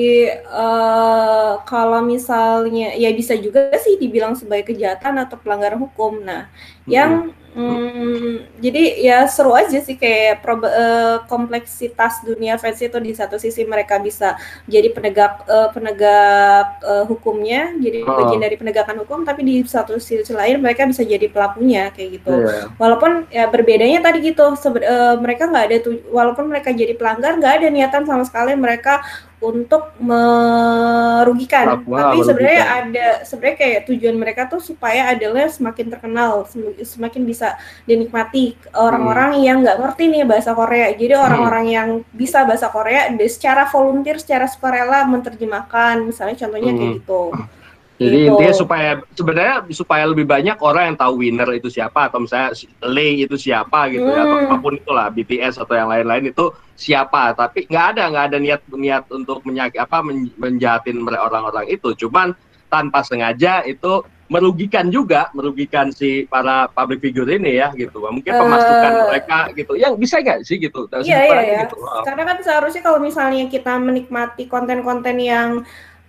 uh, 0.45 1.65
kalau 1.65 2.05
misalnya 2.05 2.93
ya 2.93 3.09
bisa 3.09 3.33
juga 3.41 3.73
sih 3.81 3.97
dibilang 3.97 4.37
sebagai 4.37 4.73
kejahatan 4.73 5.17
atau 5.17 5.37
pelanggaran 5.41 5.81
hukum 5.81 6.21
nah 6.21 6.45
hmm. 6.45 6.89
yang 6.89 7.11
Hmm, 7.49 8.45
jadi 8.61 9.01
ya 9.01 9.17
seru 9.25 9.57
aja 9.57 9.81
sih 9.81 9.97
kayak 9.97 10.45
prob- 10.45 10.69
uh, 10.69 11.25
kompleksitas 11.25 12.21
dunia 12.21 12.61
fans 12.61 12.77
itu 12.77 12.93
di 13.01 13.09
satu 13.17 13.41
sisi 13.41 13.65
mereka 13.65 13.97
bisa 13.97 14.37
jadi 14.69 14.93
penegak 14.93 15.49
uh, 15.49 15.73
penegak 15.73 16.77
uh, 16.85 17.09
hukumnya, 17.09 17.73
jadi 17.81 18.05
oh. 18.05 18.13
bagian 18.13 18.41
dari 18.45 18.53
penegakan 18.53 19.01
hukum, 19.01 19.25
tapi 19.25 19.41
di 19.41 19.55
satu 19.65 19.97
sisi 19.97 20.29
lain 20.29 20.61
mereka 20.61 20.85
bisa 20.85 21.01
jadi 21.01 21.25
pelakunya 21.25 21.89
kayak 21.89 22.21
gitu. 22.21 22.33
Yeah. 22.37 22.69
Walaupun 22.77 23.25
ya 23.33 23.49
berbedanya 23.49 23.99
tadi 24.05 24.29
gitu, 24.29 24.45
uh, 24.45 25.15
mereka 25.17 25.49
nggak 25.49 25.65
ada 25.73 25.77
tuh, 25.81 26.05
walaupun 26.13 26.45
mereka 26.53 26.69
jadi 26.69 26.93
pelanggar 26.93 27.33
nggak 27.41 27.65
ada 27.65 27.67
niatan 27.73 28.05
sama 28.05 28.29
sekali 28.29 28.53
mereka 28.53 29.01
untuk 29.39 29.95
merugikan. 30.03 31.79
Wah, 31.87 32.11
Tapi 32.11 32.17
sebenarnya 32.27 32.65
ada 32.67 33.07
sebenarnya 33.23 33.57
kayak 33.57 33.81
tujuan 33.87 34.15
mereka 34.19 34.51
tuh 34.51 34.59
supaya 34.59 35.15
adalah 35.15 35.47
semakin 35.47 35.87
terkenal, 35.87 36.43
semakin 36.83 37.23
bisa 37.23 37.55
dinikmati 37.87 38.59
orang-orang 38.75 39.39
hmm. 39.39 39.43
yang 39.47 39.57
nggak 39.63 39.79
ngerti 39.79 40.03
nih 40.11 40.23
bahasa 40.27 40.51
Korea. 40.51 40.91
Jadi 40.91 41.15
hmm. 41.15 41.25
orang-orang 41.25 41.65
hmm. 41.65 41.75
yang 41.75 41.89
bisa 42.11 42.43
bahasa 42.43 42.67
Korea 42.67 43.07
secara 43.31 43.63
volunteer, 43.71 44.19
secara 44.19 44.45
sukarela 44.51 45.07
menerjemahkan, 45.07 46.03
misalnya 46.03 46.35
contohnya 46.35 46.71
hmm. 46.75 46.79
kayak 46.79 46.93
gitu. 46.99 47.23
Jadi 47.99 48.17
gitu. 48.23 48.31
intinya 48.31 48.55
supaya 48.55 48.91
sebenarnya 49.11 49.55
supaya 49.75 50.03
lebih 50.07 50.23
banyak 50.23 50.55
orang 50.63 50.95
yang 50.95 50.97
tahu 50.97 51.13
winner 51.19 51.51
itu 51.51 51.67
siapa 51.67 52.07
atau 52.07 52.23
misalnya 52.23 52.55
Lay 52.87 53.27
itu 53.27 53.35
siapa 53.35 53.91
gitu 53.91 54.07
hmm. 54.07 54.15
ya 54.15 54.21
atau 54.23 54.37
hmm. 54.39 54.45
apa 54.47 54.55
pun 54.63 54.73
itulah 54.79 55.07
BTS 55.11 55.59
atau 55.59 55.75
yang 55.75 55.91
lain-lain 55.91 56.31
itu 56.31 56.47
siapa. 56.79 57.35
Tapi 57.35 57.67
nggak 57.67 57.85
ada 57.95 58.03
nggak 58.07 58.25
ada 58.31 58.37
niat 58.39 58.61
niat 58.71 59.03
untuk 59.11 59.43
menyakit 59.43 59.79
apa 59.83 59.99
menjahatin 60.39 61.03
orang-orang 61.03 61.67
itu. 61.67 61.91
Cuman 61.99 62.31
tanpa 62.71 63.03
sengaja 63.03 63.67
itu 63.67 64.07
merugikan 64.29 64.93
juga 64.93 65.33
merugikan 65.33 65.89
si 65.89 66.29
para 66.29 66.69
public 66.69 67.01
figure 67.01 67.27
ini 67.27 67.59
ya 67.59 67.73
gitu. 67.73 67.99
Mungkin 67.99 68.29
pemasukan 68.29 68.93
uh, 68.93 69.05
mereka 69.11 69.39
gitu. 69.57 69.73
Yang 69.75 69.93
bisa 69.99 70.15
nggak 70.21 70.39
sih 70.45 70.57
gitu? 70.61 70.85
Iya 71.03 71.19
iya, 71.27 71.41
iya. 71.43 71.61
Gitu. 71.65 71.75
karena 72.05 72.23
kan 72.23 72.37
seharusnya 72.45 72.81
kalau 72.85 73.01
misalnya 73.01 73.49
kita 73.49 73.75
menikmati 73.81 74.45
konten-konten 74.45 75.17
yang 75.17 75.49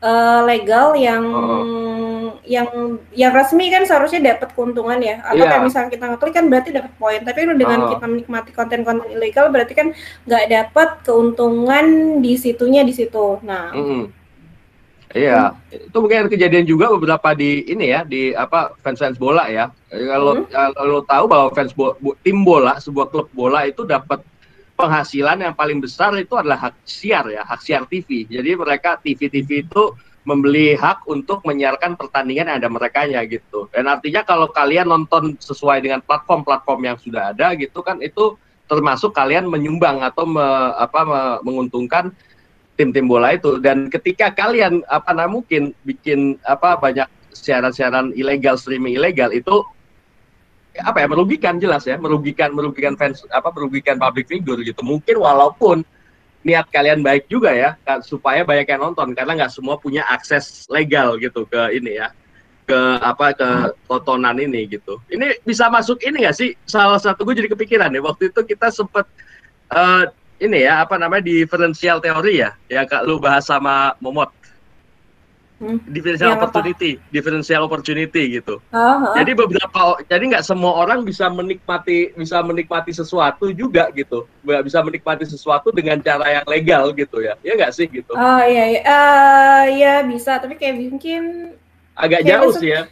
uh, 0.01 0.41
legal 0.49 0.97
yang 0.97 1.25
oh. 1.29 2.37
yang 2.45 2.99
yang 3.13 3.33
resmi 3.33 3.69
kan 3.71 3.85
seharusnya 3.85 4.35
dapat 4.35 4.53
keuntungan 4.57 5.01
ya 5.01 5.23
atau 5.23 5.41
yeah. 5.41 5.51
kayak 5.53 5.65
misalnya 5.69 5.91
kita 5.93 6.05
ngeklik 6.11 6.35
kan 6.35 6.47
berarti 6.49 6.71
dapat 6.75 6.93
poin 6.97 7.21
tapi 7.23 7.39
dengan 7.57 7.79
oh. 7.87 7.91
kita 7.95 8.07
menikmati 8.09 8.51
konten-konten 8.53 9.09
ilegal 9.13 9.53
berarti 9.53 9.73
kan 9.77 9.89
nggak 10.27 10.45
dapat 10.51 10.89
keuntungan 11.05 12.19
di 12.25 12.35
situnya 12.41 12.83
di 12.83 12.93
situ 12.97 13.39
nah 13.45 13.71
mm 13.73 13.85
-hmm. 13.85 14.05
Iya, 15.11 15.59
hmm. 15.59 15.91
itu 15.91 15.97
mungkin 15.99 16.31
kejadian 16.31 16.67
juga 16.71 16.87
beberapa 16.95 17.35
di 17.35 17.67
ini 17.67 17.91
ya 17.91 18.07
di 18.07 18.31
apa 18.31 18.79
fans-fans 18.79 19.19
bola 19.19 19.51
ya. 19.51 19.75
Kalau 19.91 20.47
hmm. 20.47 20.55
kalau 20.55 20.99
tahu 21.03 21.25
bahwa 21.27 21.51
fans 21.51 21.75
bo, 21.75 21.99
tim 22.23 22.47
bola 22.47 22.79
sebuah 22.79 23.11
klub 23.11 23.27
bola 23.35 23.67
itu 23.67 23.83
dapat 23.83 24.23
penghasilan 24.81 25.45
yang 25.45 25.53
paling 25.53 25.85
besar 25.85 26.17
itu 26.17 26.33
adalah 26.41 26.73
hak 26.73 26.75
siar 26.89 27.29
ya, 27.29 27.45
hak 27.45 27.61
siar 27.61 27.85
TV. 27.85 28.25
Jadi 28.25 28.57
mereka 28.57 28.97
TV-TV 28.97 29.69
itu 29.69 29.93
membeli 30.25 30.73
hak 30.77 31.05
untuk 31.09 31.45
menyiarkan 31.45 32.01
pertandingan 32.01 32.49
yang 32.49 32.59
ada 32.65 32.71
mereka 32.73 33.05
ya 33.05 33.21
gitu. 33.29 33.69
Dan 33.73 33.89
artinya 33.89 34.25
kalau 34.25 34.49
kalian 34.49 34.89
nonton 34.89 35.37
sesuai 35.37 35.85
dengan 35.85 36.01
platform-platform 36.05 36.81
yang 36.85 36.97
sudah 36.97 37.37
ada 37.37 37.53
gitu 37.57 37.85
kan 37.85 38.01
itu 38.01 38.37
termasuk 38.71 39.13
kalian 39.13 39.51
menyumbang 39.51 40.01
atau 40.01 40.25
me, 40.25 40.47
apa 40.79 41.01
me, 41.03 41.21
menguntungkan 41.43 42.15
tim-tim 42.79 43.11
bola 43.11 43.37
itu 43.37 43.61
dan 43.61 43.93
ketika 43.93 44.33
kalian 44.33 44.81
apa 44.89 45.13
namanya 45.13 45.43
mungkin 45.43 45.63
bikin 45.85 46.41
apa 46.49 46.81
banyak 46.81 47.05
siaran-siaran 47.35 48.15
ilegal 48.17 48.57
streaming 48.57 48.97
ilegal 48.97 49.29
itu 49.35 49.67
apa 50.79 51.03
ya 51.03 51.07
merugikan 51.11 51.59
jelas 51.59 51.89
ya. 51.89 51.99
Merugikan 51.99 52.55
merugikan 52.55 52.95
fans 52.95 53.27
apa 53.35 53.51
merugikan 53.51 53.99
public 53.99 54.31
figure 54.31 54.61
gitu. 54.63 54.81
Mungkin 54.87 55.19
walaupun 55.19 55.83
niat 56.41 56.73
kalian 56.73 57.05
baik 57.05 57.29
juga 57.29 57.53
ya 57.53 57.77
supaya 58.07 58.47
banyak 58.47 58.67
yang 58.71 58.91
nonton. 58.91 59.13
Karena 59.13 59.35
nggak 59.45 59.53
semua 59.53 59.77
punya 59.77 60.07
akses 60.07 60.71
legal 60.71 61.19
gitu 61.19 61.45
ke 61.47 61.75
ini 61.75 61.99
ya. 61.99 62.15
Ke 62.65 62.79
apa 63.03 63.35
ke 63.35 63.49
tontonan 63.91 64.39
ini 64.39 64.71
gitu. 64.71 65.03
Ini 65.11 65.43
bisa 65.43 65.67
masuk 65.67 66.01
ini 66.07 66.23
nggak 66.23 66.37
sih? 66.37 66.55
Salah 66.65 67.03
satu 67.03 67.27
gue 67.27 67.35
jadi 67.35 67.51
kepikiran 67.51 67.91
ya 67.91 68.01
waktu 68.01 68.31
itu 68.31 68.41
kita 68.47 68.71
sempet 68.71 69.11
uh, 69.75 70.07
ini 70.41 70.65
ya 70.65 70.89
apa 70.89 70.97
namanya 70.97 71.29
diferensial 71.29 72.01
teori 72.01 72.41
ya. 72.41 72.55
Yang 72.73 72.87
kak 72.95 73.03
lu 73.05 73.21
bahas 73.21 73.45
sama 73.45 73.99
Momot 73.99 74.33
Hmm. 75.61 75.77
differential 75.93 76.33
yang 76.33 76.41
opportunity, 76.41 76.97
apa? 76.97 77.13
differential 77.13 77.63
opportunity 77.69 78.23
gitu. 78.41 78.65
Uh, 78.73 78.81
uh. 78.81 79.13
Jadi 79.13 79.37
beberapa, 79.37 80.01
jadi 80.09 80.25
nggak 80.33 80.45
semua 80.49 80.73
orang 80.73 81.05
bisa 81.05 81.29
menikmati 81.29 82.17
bisa 82.17 82.41
menikmati 82.41 82.97
sesuatu 82.97 83.53
juga 83.53 83.93
gitu, 83.93 84.25
nggak 84.41 84.65
bisa 84.65 84.81
menikmati 84.81 85.29
sesuatu 85.29 85.69
dengan 85.69 86.01
cara 86.01 86.41
yang 86.41 86.47
legal 86.49 86.97
gitu 86.97 87.21
ya, 87.21 87.37
ya 87.45 87.61
nggak 87.61 87.77
sih 87.77 87.85
gitu? 87.93 88.09
Oh 88.17 88.41
iya, 88.41 88.65
iya. 88.73 88.81
Uh, 88.89 89.65
ya 89.77 89.95
bisa, 90.09 90.41
tapi 90.41 90.57
kayak 90.57 90.81
mungkin 90.81 91.53
agak 91.93 92.25
kayak 92.25 92.41
jauh 92.41 92.53
sih 92.57 92.73
ya. 92.73 92.89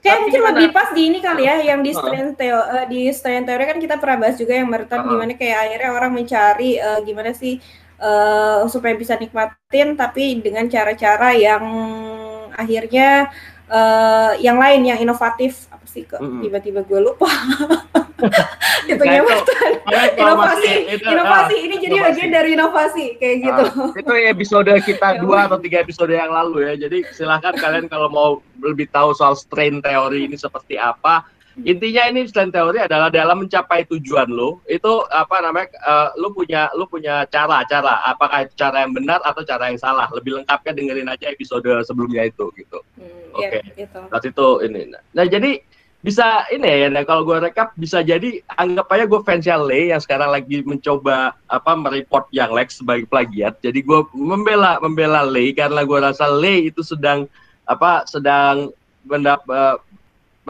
Kayak 0.00 0.08
tapi 0.08 0.22
mungkin 0.24 0.42
lebih 0.48 0.68
pas 0.72 0.88
di 0.96 1.02
ini 1.04 1.18
kali 1.20 1.42
ya, 1.44 1.56
yang 1.60 1.84
di 1.84 1.92
strain 1.92 2.32
teo, 2.32 2.64
uh, 2.64 2.88
di 2.88 3.12
strain 3.12 3.44
teori 3.44 3.68
kan 3.68 3.76
kita 3.76 4.00
pernah 4.00 4.24
bahas 4.24 4.40
juga 4.40 4.56
yang 4.56 4.72
meretan 4.72 5.04
uh 5.04 5.04
-huh. 5.04 5.12
gimana 5.20 5.36
kayak 5.36 5.68
akhirnya 5.68 5.90
orang 5.92 6.12
mencari 6.16 6.80
uh, 6.80 7.04
gimana 7.04 7.36
sih 7.36 7.60
uh, 8.00 8.64
supaya 8.66 8.96
bisa 8.96 9.14
nikmatin 9.14 9.94
tapi 9.94 10.40
dengan 10.40 10.66
cara-cara 10.66 11.36
yang 11.36 11.62
akhirnya 12.56 13.28
uh, 13.70 14.32
yang 14.40 14.58
lain 14.58 14.82
yang 14.84 14.98
inovatif. 14.98 15.68
Sih 15.90 16.06
kok 16.06 16.22
tiba-tiba 16.22 16.86
gue 16.86 17.00
lupa. 17.02 17.26
Itu 18.86 19.00
Nah, 19.00 19.16
itu- 19.16 19.26
makanya 19.86 20.10
kalau 20.12 20.34
inovasi. 20.34 20.72
itu, 20.92 21.08
inovasi. 21.08 21.54
ah, 21.56 21.64
ini 21.66 21.74
jadi 21.80 21.96
inovasi. 21.96 22.10
bagian 22.10 22.30
dari 22.30 22.50
inovasi. 22.52 23.04
Kayak 23.16 23.36
gitu. 23.42 23.64
Ah, 23.80 23.98
itu 23.98 24.12
episode 24.28 24.70
kita 24.84 25.08
dua 25.24 25.38
atau 25.48 25.58
tiga 25.58 25.80
episode 25.80 26.12
yang 26.12 26.30
lalu 26.30 26.68
ya. 26.68 26.74
Jadi 26.86 26.98
silahkan 27.16 27.54
kalian 27.56 27.86
kalau 27.88 28.08
mau 28.12 28.30
lebih 28.60 28.86
tahu 28.92 29.16
soal 29.16 29.34
strain 29.34 29.80
teori 29.80 30.28
ini 30.28 30.36
seperti 30.36 30.76
apa. 30.76 31.24
Intinya 31.66 32.02
ini 32.08 32.26
strain 32.26 32.52
teori 32.52 32.80
adalah 32.80 33.12
dalam 33.12 33.44
mencapai 33.44 33.84
tujuan 33.90 34.28
lo 34.30 34.64
itu 34.70 35.04
apa 35.12 35.44
namanya 35.44 35.68
eh, 35.72 36.08
lo 36.16 36.32
punya 36.32 36.72
lo 36.76 36.86
punya 36.86 37.26
cara 37.28 37.64
cara 37.68 38.04
apakah 38.08 38.48
itu 38.48 38.54
cara 38.56 38.84
yang 38.84 38.92
benar 38.96 39.20
atau 39.24 39.44
cara 39.44 39.68
yang 39.68 39.80
salah. 39.80 40.08
Lebih 40.12 40.42
lengkapnya 40.42 40.72
dengerin 40.76 41.12
aja 41.12 41.26
episode 41.28 41.68
sebelumnya 41.84 42.28
itu 42.28 42.48
gitu. 42.56 42.78
Hmm, 42.96 43.36
Oke. 43.36 43.60
ya, 43.60 43.60
gitu. 43.76 44.00
Saat 44.08 44.24
itu 44.24 44.46
ini. 44.64 44.80
Nah 44.94 45.26
jadi 45.28 45.60
bisa 46.00 46.48
ini 46.48 46.64
ya, 46.64 46.88
nah, 46.88 47.04
kalau 47.04 47.28
gue 47.28 47.44
rekap 47.44 47.76
bisa 47.76 48.00
jadi 48.00 48.40
anggap 48.56 48.88
aja 48.88 49.04
gue 49.04 49.20
fansnya 49.20 49.60
Lay 49.60 49.92
yang 49.92 50.00
sekarang 50.00 50.32
lagi 50.32 50.64
mencoba 50.64 51.36
apa 51.44 51.76
mereport 51.76 52.24
yang 52.32 52.56
Lex 52.56 52.80
sebagai 52.80 53.04
plagiat. 53.04 53.60
Jadi 53.60 53.84
gue 53.84 54.00
membela 54.16 54.80
membela 54.80 55.20
Lay 55.28 55.52
karena 55.52 55.84
gue 55.84 55.98
rasa 56.00 56.24
Lay 56.32 56.72
itu 56.72 56.80
sedang 56.80 57.28
apa 57.68 58.08
sedang 58.08 58.72
mendap, 59.04 59.44
eh, 59.44 59.76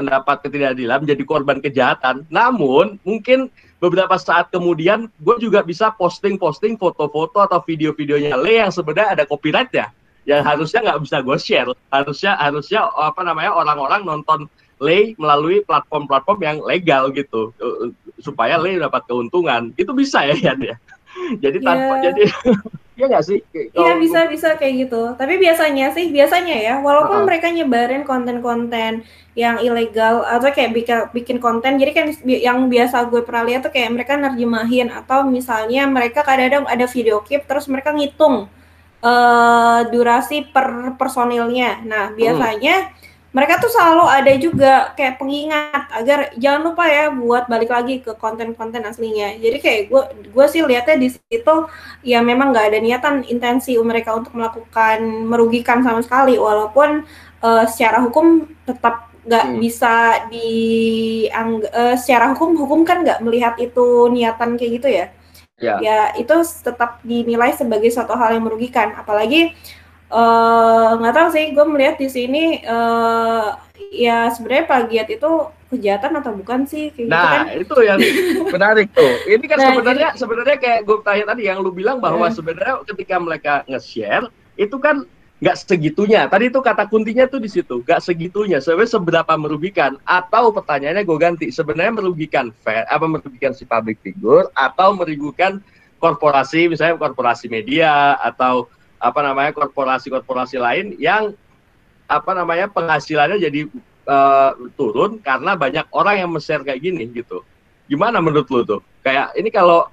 mendapat 0.00 0.40
ketidakadilan 0.42 1.04
menjadi 1.04 1.24
korban 1.28 1.58
kejahatan. 1.60 2.24
Namun 2.32 2.96
mungkin 3.04 3.52
beberapa 3.78 4.16
saat 4.16 4.48
kemudian 4.48 5.12
gue 5.20 5.36
juga 5.40 5.60
bisa 5.60 5.92
posting-posting 5.94 6.80
foto-foto 6.80 7.44
atau 7.44 7.60
video-videonya 7.64 8.36
Lay 8.40 8.64
yang 8.64 8.72
sebenarnya 8.72 9.20
ada 9.20 9.24
copyrightnya 9.28 9.92
yang 10.28 10.44
harusnya 10.44 10.84
nggak 10.84 11.00
bisa 11.04 11.16
gue 11.24 11.38
share. 11.40 11.70
Harusnya 11.88 12.36
harusnya 12.36 12.80
apa 12.96 13.20
namanya 13.24 13.52
orang-orang 13.56 14.04
nonton 14.04 14.48
Lay 14.80 15.12
melalui 15.20 15.60
platform-platform 15.68 16.38
yang 16.40 16.56
legal 16.64 17.12
gitu 17.12 17.52
eh, 17.60 17.92
supaya 18.20 18.56
Lay 18.56 18.80
dapat 18.80 19.04
keuntungan. 19.04 19.76
Itu 19.76 19.92
bisa 19.92 20.24
ya 20.24 20.36
Yan 20.36 20.60
ya. 20.60 20.76
Jadi 21.42 21.58
tanpa 21.62 22.00
Ya. 22.00 22.10
jadi 22.10 22.22
ya 23.00 23.04
nggak 23.08 23.24
sih? 23.24 23.40
Iya 23.72 23.96
bisa 23.96 24.28
bisa 24.28 24.48
kayak 24.60 24.74
gitu. 24.86 25.16
Tapi 25.16 25.40
biasanya 25.40 25.88
sih 25.96 26.12
biasanya 26.12 26.56
ya, 26.60 26.74
walaupun 26.84 27.24
Uh-uh. 27.24 27.26
mereka 27.28 27.48
nyebarin 27.48 28.04
konten-konten 28.04 29.08
yang 29.32 29.56
ilegal 29.64 30.20
atau 30.26 30.52
kayak 30.52 30.76
bikin 30.76 30.98
bikin 31.16 31.38
konten, 31.40 31.80
jadi 31.80 31.92
kan 31.96 32.06
yang 32.26 32.68
biasa 32.68 33.08
gue 33.08 33.24
pernah 33.24 33.48
lihat 33.48 33.64
tuh 33.64 33.72
kayak 33.72 33.88
mereka 33.96 34.20
nerjemahin 34.20 34.92
atau 34.92 35.24
misalnya 35.24 35.88
mereka 35.88 36.20
kadang-kadang 36.26 36.68
ada 36.68 36.84
video 36.84 37.24
clip 37.24 37.48
terus 37.48 37.64
mereka 37.72 37.94
ngitung 37.96 38.52
eh 39.00 39.80
durasi 39.88 40.44
per 40.52 40.92
personilnya. 41.00 41.80
Nah 41.88 42.12
biasanya 42.12 42.92
mereka 43.30 43.62
tuh 43.62 43.70
selalu 43.70 44.04
ada 44.10 44.32
juga 44.38 44.72
kayak 44.98 45.14
pengingat 45.22 45.84
agar 45.94 46.18
jangan 46.34 46.62
lupa 46.66 46.84
ya 46.90 47.14
buat 47.14 47.46
balik 47.46 47.70
lagi 47.70 48.02
ke 48.02 48.12
konten-konten 48.18 48.82
aslinya. 48.82 49.38
Jadi 49.38 49.56
kayak 49.62 49.80
gue 49.86 50.02
gue 50.34 50.46
sih 50.50 50.62
lihatnya 50.66 50.96
di 50.98 51.08
situ 51.14 51.54
ya 52.02 52.18
memang 52.26 52.50
nggak 52.50 52.66
ada 52.74 52.78
niatan 52.82 53.22
intensi 53.30 53.78
mereka 53.78 54.18
untuk 54.18 54.34
melakukan 54.34 54.98
merugikan 55.30 55.78
sama 55.86 56.02
sekali 56.02 56.34
walaupun 56.38 57.06
eh, 57.46 57.64
secara 57.70 58.02
hukum 58.02 58.50
tetap 58.66 59.06
nggak 59.20 59.44
Hmm. 59.46 59.60
bisa 59.60 60.26
di 60.32 60.48
secara 62.00 62.32
hukum 62.34 62.56
hukum 62.56 62.80
kan 62.88 63.04
nggak 63.04 63.20
melihat 63.22 63.54
itu 63.60 64.08
niatan 64.10 64.56
kayak 64.58 64.72
gitu 64.80 64.88
ya 64.90 65.06
Ya. 65.60 65.76
ya 65.76 65.98
itu 66.16 66.32
tetap 66.64 67.04
dinilai 67.04 67.52
sebagai 67.52 67.92
suatu 67.92 68.16
hal 68.16 68.32
yang 68.32 68.48
merugikan 68.48 68.96
apalagi 68.96 69.52
eh, 70.10 70.90
nggak 70.98 71.14
tahu 71.14 71.28
sih 71.30 71.44
gue 71.50 71.66
melihat 71.66 71.96
di 71.96 72.08
sini 72.10 72.44
eh, 72.60 73.48
ya 73.90 74.30
sebenarnya 74.30 74.66
plagiat 74.66 75.08
itu 75.08 75.30
kejahatan 75.70 76.18
atau 76.18 76.34
bukan 76.34 76.66
sih 76.66 76.90
kayak 76.90 77.06
gitu 77.06 77.14
kan 77.14 77.44
Nah, 77.46 77.54
itu 77.54 77.76
yang 77.80 77.98
menarik 78.54 78.88
tuh. 78.90 79.14
Ini 79.24 79.44
kan 79.46 79.58
Nah, 79.58 79.66
sebenarnya 79.70 80.08
sebenarnya 80.18 80.56
kayak 80.58 80.80
gue 80.82 80.96
tanya 81.06 81.24
tadi 81.30 81.42
yang 81.46 81.62
lu 81.62 81.70
bilang 81.70 82.02
bahwa 82.02 82.26
Hmm. 82.26 82.34
sebenarnya 82.34 82.82
ketika 82.90 83.16
mereka 83.22 83.52
nge-share 83.70 84.26
itu 84.58 84.76
kan 84.82 85.06
nggak 85.40 85.56
segitunya. 85.56 86.26
Tadi 86.28 86.52
itu 86.52 86.60
kata 86.60 86.84
kuntinya 86.84 87.24
tuh 87.24 87.40
di 87.40 87.48
situ, 87.48 87.80
nggak 87.80 88.02
segitunya. 88.02 88.58
Sebenarnya 88.60 88.98
seberapa 88.98 89.32
merugikan? 89.38 89.96
Atau 90.04 90.52
pertanyaannya 90.52 91.00
gue 91.00 91.16
ganti, 91.16 91.46
sebenarnya 91.48 91.96
merugikan 91.96 92.52
fair, 92.60 92.84
apa 92.90 93.06
merugikan 93.08 93.54
si 93.54 93.64
public 93.64 94.02
figure 94.04 94.50
atau 94.52 94.92
merugikan 94.92 95.62
korporasi, 95.96 96.68
misalnya 96.68 96.98
korporasi 96.98 97.46
media 97.46 98.20
atau 98.20 98.68
apa 99.00 99.20
namanya 99.24 99.56
korporasi-korporasi 99.56 100.60
lain 100.60 100.94
yang 101.00 101.32
apa 102.04 102.30
namanya 102.36 102.68
penghasilannya 102.68 103.40
jadi 103.40 103.60
eh, 104.06 104.50
turun 104.76 105.18
karena 105.24 105.56
banyak 105.56 105.88
orang 105.90 106.20
yang 106.20 106.28
men-share 106.28 106.60
kayak 106.60 106.84
gini 106.84 107.08
gitu. 107.10 107.40
Gimana 107.88 108.20
menurut 108.20 108.46
lu 108.52 108.60
tuh? 108.62 108.80
Kayak 109.00 109.32
ini 109.34 109.48
kalau 109.48 109.88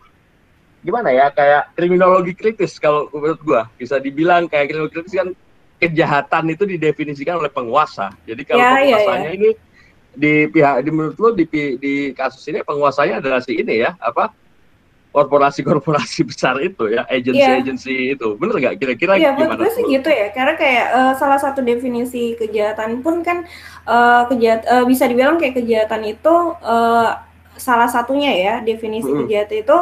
gimana 0.84 1.10
ya? 1.16 1.32
Kayak 1.32 1.72
kriminologi 1.74 2.36
kritis 2.36 2.76
kalau 2.78 3.08
menurut 3.16 3.40
gua 3.42 3.62
bisa 3.80 3.98
dibilang 3.98 4.52
kayak 4.52 4.70
kriminologi 4.70 5.02
kritis 5.02 5.16
kan 5.16 5.30
kejahatan 5.78 6.44
itu 6.52 6.64
didefinisikan 6.68 7.40
oleh 7.40 7.50
penguasa. 7.54 8.12
Jadi 8.28 8.44
kalau 8.44 8.62
Ya, 8.62 8.70
ya, 8.82 8.98
penguasanya 8.98 9.32
ini 9.34 9.50
di 10.18 10.50
pihak 10.50 10.82
di 10.82 10.90
menurut 10.90 11.18
lu 11.22 11.30
di, 11.38 11.46
di 11.78 11.94
kasus 12.18 12.42
ini 12.50 12.66
penguasanya 12.66 13.22
adalah 13.22 13.38
si 13.38 13.54
ini 13.54 13.86
ya 13.86 13.94
apa 14.02 14.34
korporasi-korporasi 15.18 16.20
besar 16.30 16.56
itu 16.62 16.84
ya 16.96 17.02
agensi-agensi 17.10 17.94
itu 18.14 18.28
bener 18.42 18.56
nggak 18.62 18.76
kira-kira 18.82 19.14
Iya, 19.18 19.30
menurut 19.34 19.58
gimana 19.58 19.64
gue 19.66 19.70
sih 19.76 19.84
gitu 19.90 20.10
ya. 20.14 20.28
Karena 20.36 20.54
kayak 20.62 20.86
eh, 20.98 21.14
salah 21.18 21.40
satu 21.42 21.60
definisi 21.66 22.38
kejahatan 22.40 23.02
pun 23.04 23.16
kan 23.26 23.38
eh, 23.88 24.22
kejahat 24.30 24.62
eh, 24.74 24.86
bisa 24.92 25.04
dibilang 25.10 25.38
kayak 25.42 25.56
kejahatan 25.58 26.02
itu 26.14 26.36
eh, 26.62 27.10
salah 27.58 27.90
satunya 27.90 28.32
ya 28.38 28.54
definisi 28.62 29.10
Mm-mm. 29.10 29.26
kejahatan 29.26 29.58
itu 29.66 29.78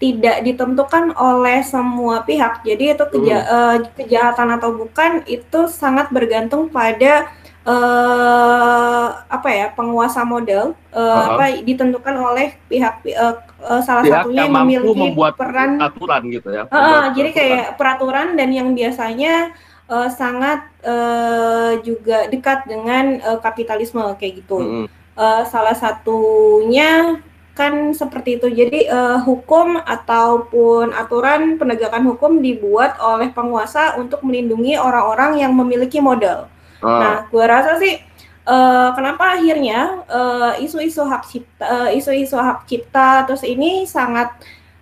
tidak 0.00 0.36
ditentukan 0.46 1.04
oleh 1.12 1.60
semua 1.60 2.24
pihak. 2.24 2.64
Jadi 2.64 2.84
itu 2.96 3.04
keja- 3.12 3.46
eh, 3.56 3.76
kejahatan 4.00 4.48
atau 4.56 4.70
bukan 4.80 5.12
itu 5.28 5.60
sangat 5.68 6.08
bergantung 6.08 6.72
pada 6.72 7.28
eh 7.60 9.08
apa 9.28 9.48
ya 9.52 9.68
penguasa 9.76 10.24
model 10.24 10.72
eh, 10.90 10.98
Uh-huh. 11.00 11.36
apa 11.36 11.60
ditentukan 11.60 12.16
oleh 12.16 12.56
pihak 12.72 13.04
eh, 13.04 13.36
salah 13.84 14.00
pihak 14.00 14.24
satunya 14.24 14.48
yang 14.48 14.54
memiliki 14.64 14.96
membuat 14.96 15.36
peran 15.36 15.76
aturan 15.76 16.22
gitu 16.32 16.48
ya. 16.48 16.64
Heeh, 16.64 16.72
membuat 16.72 17.12
jadi 17.14 17.30
kayak 17.36 17.66
peraturan 17.76 18.32
dan 18.34 18.48
yang 18.48 18.72
biasanya 18.72 19.52
eh, 19.92 20.08
sangat 20.08 20.64
eh, 20.80 21.72
juga 21.84 22.32
dekat 22.32 22.64
dengan 22.64 23.20
eh, 23.20 23.38
kapitalisme 23.44 24.00
kayak 24.16 24.40
gitu. 24.40 24.56
Mm-mm. 24.58 24.86
Eh, 25.20 25.42
salah 25.52 25.76
satunya 25.76 27.20
kan 27.52 27.92
seperti 27.92 28.40
itu. 28.40 28.48
Jadi 28.48 28.88
eh, 28.88 29.18
hukum 29.20 29.76
ataupun 29.84 30.96
aturan 30.96 31.60
penegakan 31.60 32.08
hukum 32.08 32.40
dibuat 32.40 32.96
oleh 33.04 33.28
penguasa 33.28 34.00
untuk 34.00 34.24
melindungi 34.24 34.80
orang-orang 34.80 35.44
yang 35.44 35.52
memiliki 35.52 36.00
modal. 36.00 36.48
Ah, 36.80 36.98
Nah, 37.00 37.16
gua 37.28 37.44
rasa 37.46 37.76
sih 37.76 38.00
eh, 38.40 38.88
kenapa 38.96 39.36
akhirnya 39.36 39.80
eh, 40.08 40.64
isu-isu 40.64 41.04
hak 41.04 41.22
cipta, 41.28 41.64
eh, 41.88 42.00
isu-isu 42.00 42.34
hak 42.34 42.64
cipta 42.66 43.24
terus 43.24 43.44
ini 43.44 43.84
sangat 43.84 44.32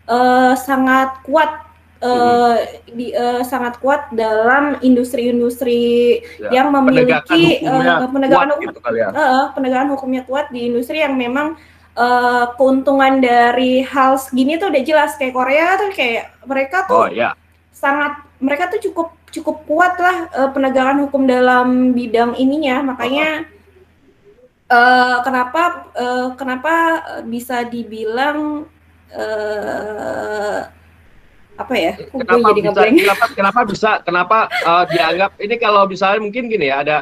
eh, 0.06 0.54
sangat 0.56 1.20
kuat 1.26 1.66
eh, 1.98 2.56
di, 2.88 3.10
eh, 3.10 3.42
sangat 3.42 3.82
kuat 3.82 4.08
dalam 4.14 4.78
industri-industri 4.80 6.22
ya. 6.38 6.62
yang 6.62 6.70
penegakan 6.70 6.86
memiliki 6.86 7.42
hukumnya 7.66 7.94
eh, 7.98 8.08
penegakan 8.08 8.46
kuat 8.46 8.56
hukum 8.56 8.70
gitu 8.70 8.80
kali 8.80 8.98
ya. 9.02 9.08
eh, 9.10 9.44
penegakan 9.52 9.88
hukumnya 9.92 10.22
kuat 10.24 10.46
di 10.48 10.60
industri 10.70 11.02
yang 11.02 11.18
memang 11.18 11.58
eh, 11.98 12.44
keuntungan 12.54 13.18
dari 13.18 13.82
hal 13.82 14.14
segini 14.16 14.54
tuh 14.56 14.70
udah 14.70 14.82
jelas 14.86 15.18
kayak 15.18 15.34
Korea 15.34 15.74
tuh 15.76 15.90
kayak 15.90 16.24
mereka 16.46 16.86
Oh 16.86 17.10
tuh 17.10 17.18
ya, 17.18 17.34
sangat 17.74 18.22
mereka 18.38 18.70
tuh 18.70 18.78
cukup 18.78 19.17
cukup 19.32 19.64
kuat 19.68 19.94
lah 20.00 20.16
eh, 20.32 20.50
penegakan 20.52 21.04
hukum 21.08 21.28
dalam 21.28 21.92
bidang 21.92 22.34
ininya 22.36 22.82
makanya 22.82 23.44
eh, 24.68 25.16
kenapa 25.24 25.62
eh, 25.96 26.26
kenapa 26.36 26.74
bisa 27.28 27.64
dibilang 27.68 28.64
eh, 29.12 30.60
apa 31.58 31.74
ya 31.74 31.92
kenapa 32.14 32.54
jadi 32.54 32.60
bisa 32.62 32.80
kenapa 32.86 33.26
kenapa 33.34 33.60
bisa 33.66 33.90
kenapa 34.06 34.38
eh, 34.48 34.84
dianggap 34.94 35.32
ini 35.42 35.54
kalau 35.58 35.84
misalnya 35.90 36.20
mungkin 36.22 36.46
gini 36.48 36.70
ya 36.70 36.80
ada 36.86 36.98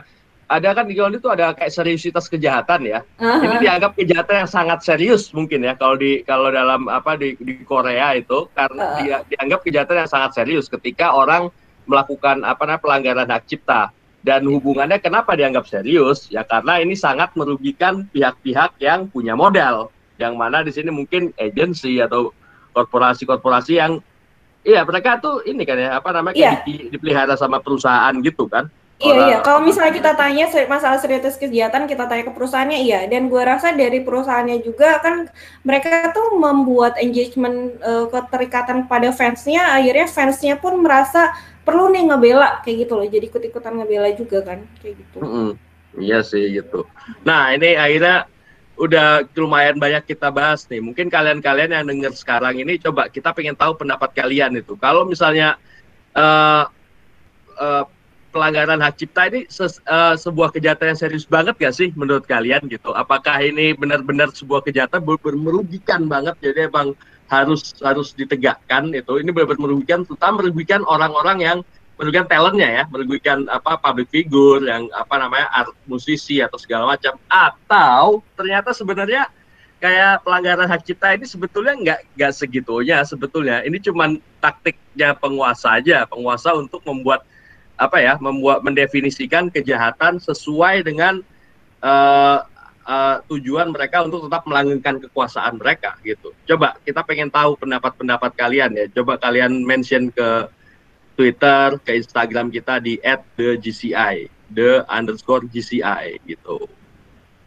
ada 0.46 0.78
kan 0.78 0.86
di 0.86 0.94
Hollywood 0.94 1.26
itu 1.26 1.30
ada 1.30 1.50
kayak 1.58 1.74
seriusitas 1.74 2.30
kejahatan 2.30 2.86
ya. 2.86 3.02
Ini 3.18 3.50
Aha. 3.50 3.58
dianggap 3.58 3.98
kejahatan 3.98 4.46
yang 4.46 4.50
sangat 4.50 4.78
serius 4.86 5.34
mungkin 5.34 5.66
ya 5.66 5.74
kalau 5.74 5.98
di 5.98 6.22
kalau 6.22 6.54
dalam 6.54 6.86
apa 6.86 7.18
di, 7.18 7.34
di 7.42 7.66
Korea 7.66 8.14
itu 8.14 8.46
karena 8.54 8.78
Uh. 8.86 8.96
dia 9.02 9.16
dianggap 9.26 9.66
kejahatan 9.66 10.06
yang 10.06 10.10
sangat 10.10 10.30
serius 10.38 10.70
ketika 10.70 11.10
orang 11.10 11.50
melakukan 11.86 12.42
apa 12.42 12.62
namanya 12.66 12.82
pelanggaran 12.82 13.28
hak 13.30 13.46
cipta. 13.46 13.90
Dan 14.20 14.42
hubungannya 14.50 14.98
kenapa 14.98 15.38
dianggap 15.38 15.70
serius? 15.70 16.26
Ya 16.28 16.42
karena 16.42 16.82
ini 16.82 16.98
sangat 16.98 17.30
merugikan 17.38 18.10
pihak-pihak 18.10 18.74
yang 18.82 19.06
punya 19.06 19.38
modal. 19.38 19.88
Yang 20.18 20.34
mana 20.34 20.66
di 20.66 20.74
sini 20.74 20.90
mungkin 20.90 21.30
agensi 21.38 22.02
atau 22.02 22.34
korporasi-korporasi 22.74 23.72
yang 23.78 24.02
iya 24.62 24.82
mereka 24.82 25.16
tuh 25.16 25.46
ini 25.46 25.62
kan 25.62 25.78
ya 25.78 25.96
apa 25.96 26.10
namanya 26.10 26.34
kayak 26.34 26.52
Iya. 26.52 26.66
di- 26.66 26.88
dipelihara 26.92 27.38
sama 27.38 27.62
perusahaan 27.62 28.12
gitu 28.20 28.50
kan 28.50 28.66
Iya 28.96 29.28
iya, 29.28 29.38
kalau 29.44 29.60
misalnya 29.60 29.92
kita 29.92 30.16
tanya 30.16 30.48
masalah 30.72 30.96
serius 30.96 31.36
kegiatan, 31.36 31.84
kita 31.84 32.08
tanya 32.08 32.24
ke 32.24 32.32
perusahaannya 32.32 32.80
iya. 32.80 33.04
Dan 33.04 33.28
gue 33.28 33.42
rasa 33.44 33.76
dari 33.76 34.00
perusahaannya 34.00 34.64
juga 34.64 35.04
kan 35.04 35.28
mereka 35.68 36.16
tuh 36.16 36.40
membuat 36.40 36.96
engagement 36.96 37.76
uh, 37.84 38.08
keterikatan 38.08 38.88
pada 38.88 39.12
fansnya, 39.12 39.76
akhirnya 39.76 40.08
fansnya 40.08 40.56
pun 40.56 40.80
merasa 40.80 41.36
perlu 41.60 41.92
nih 41.92 42.08
ngebela 42.08 42.64
kayak 42.64 42.88
gitu 42.88 42.92
loh. 42.96 43.04
Jadi 43.04 43.24
ikut-ikutan 43.28 43.76
ngebela 43.76 44.08
juga 44.16 44.38
kan, 44.40 44.64
kayak 44.80 44.96
gitu. 44.96 45.18
Mm 45.20 45.28
-hmm. 45.28 45.50
Iya 46.00 46.18
sih 46.24 46.44
gitu. 46.56 46.88
Nah 47.20 47.52
ini 47.52 47.76
akhirnya 47.76 48.28
udah 48.76 49.24
lumayan 49.36 49.76
banyak 49.76 50.08
kita 50.08 50.28
bahas 50.32 50.64
nih. 50.72 50.80
Mungkin 50.80 51.12
kalian-kalian 51.12 51.72
yang 51.72 51.84
dengar 51.84 52.12
sekarang 52.16 52.60
ini 52.60 52.80
coba 52.80 53.12
kita 53.12 53.32
pengen 53.36 53.56
tahu 53.56 53.76
pendapat 53.76 54.12
kalian 54.12 54.56
itu. 54.56 54.76
Kalau 54.76 55.08
misalnya 55.08 55.60
uh, 56.12 56.68
uh, 57.56 57.84
pelanggaran 58.36 58.84
hak 58.84 59.00
cipta 59.00 59.32
ini 59.32 59.48
ses, 59.48 59.80
uh, 59.88 60.12
sebuah 60.12 60.52
kejahatan 60.52 60.92
yang 60.92 61.00
serius 61.00 61.24
banget 61.24 61.56
gak 61.56 61.72
sih 61.72 61.88
menurut 61.96 62.28
kalian 62.28 62.68
gitu? 62.68 62.92
Apakah 62.92 63.40
ini 63.40 63.72
benar-benar 63.72 64.28
sebuah 64.36 64.60
kejahatan 64.60 65.00
ber 65.00 65.16
merugikan 65.32 66.04
banget 66.04 66.36
jadi 66.44 66.68
emang 66.68 66.92
harus 67.32 67.72
harus 67.80 68.12
ditegakkan 68.12 68.92
itu? 68.92 69.24
Ini 69.24 69.32
benar-benar 69.32 69.64
merugikan, 69.64 70.04
terutama 70.04 70.44
merugikan 70.44 70.84
orang-orang 70.84 71.38
yang 71.40 71.58
merugikan 71.96 72.28
talentnya 72.28 72.68
ya, 72.68 72.84
merugikan 72.92 73.48
apa 73.48 73.80
public 73.80 74.12
figure 74.12 74.60
yang 74.68 74.84
apa 74.92 75.16
namanya 75.16 75.48
art 75.56 75.72
musisi 75.88 76.44
atau 76.44 76.60
segala 76.60 76.92
macam. 76.92 77.16
Atau 77.32 78.20
ternyata 78.36 78.76
sebenarnya 78.76 79.32
kayak 79.80 80.24
pelanggaran 80.24 80.68
hak 80.68 80.84
cipta 80.84 81.16
ini 81.16 81.24
sebetulnya 81.24 81.72
nggak 81.72 82.00
nggak 82.20 82.32
segitunya 82.36 83.00
sebetulnya. 83.00 83.64
Ini 83.64 83.80
cuma 83.80 84.12
taktiknya 84.44 85.16
penguasa 85.16 85.80
aja, 85.80 86.04
penguasa 86.04 86.52
untuk 86.52 86.84
membuat 86.84 87.24
apa 87.76 88.00
ya 88.00 88.16
membuat 88.18 88.64
mendefinisikan 88.64 89.52
kejahatan 89.52 90.16
sesuai 90.16 90.84
dengan 90.84 91.20
uh, 91.84 92.40
uh, 92.88 93.16
tujuan 93.28 93.68
mereka 93.68 94.00
untuk 94.06 94.26
tetap 94.26 94.48
melanggengkan 94.48 94.96
kekuasaan 95.02 95.60
mereka 95.60 95.98
gitu. 96.00 96.32
Coba 96.48 96.80
kita 96.82 97.04
pengen 97.04 97.28
tahu 97.28 97.60
pendapat-pendapat 97.60 98.32
kalian 98.32 98.72
ya. 98.72 98.86
Coba 98.96 99.20
kalian 99.20 99.60
mention 99.66 100.08
ke 100.08 100.48
Twitter, 101.16 101.76
ke 101.84 102.00
Instagram 102.00 102.48
kita 102.52 102.80
di 102.80 102.96
@thegci, 103.36 104.28
the 104.52 104.84
underscore 104.88 105.44
GCI 105.48 106.20
gitu. 106.24 106.68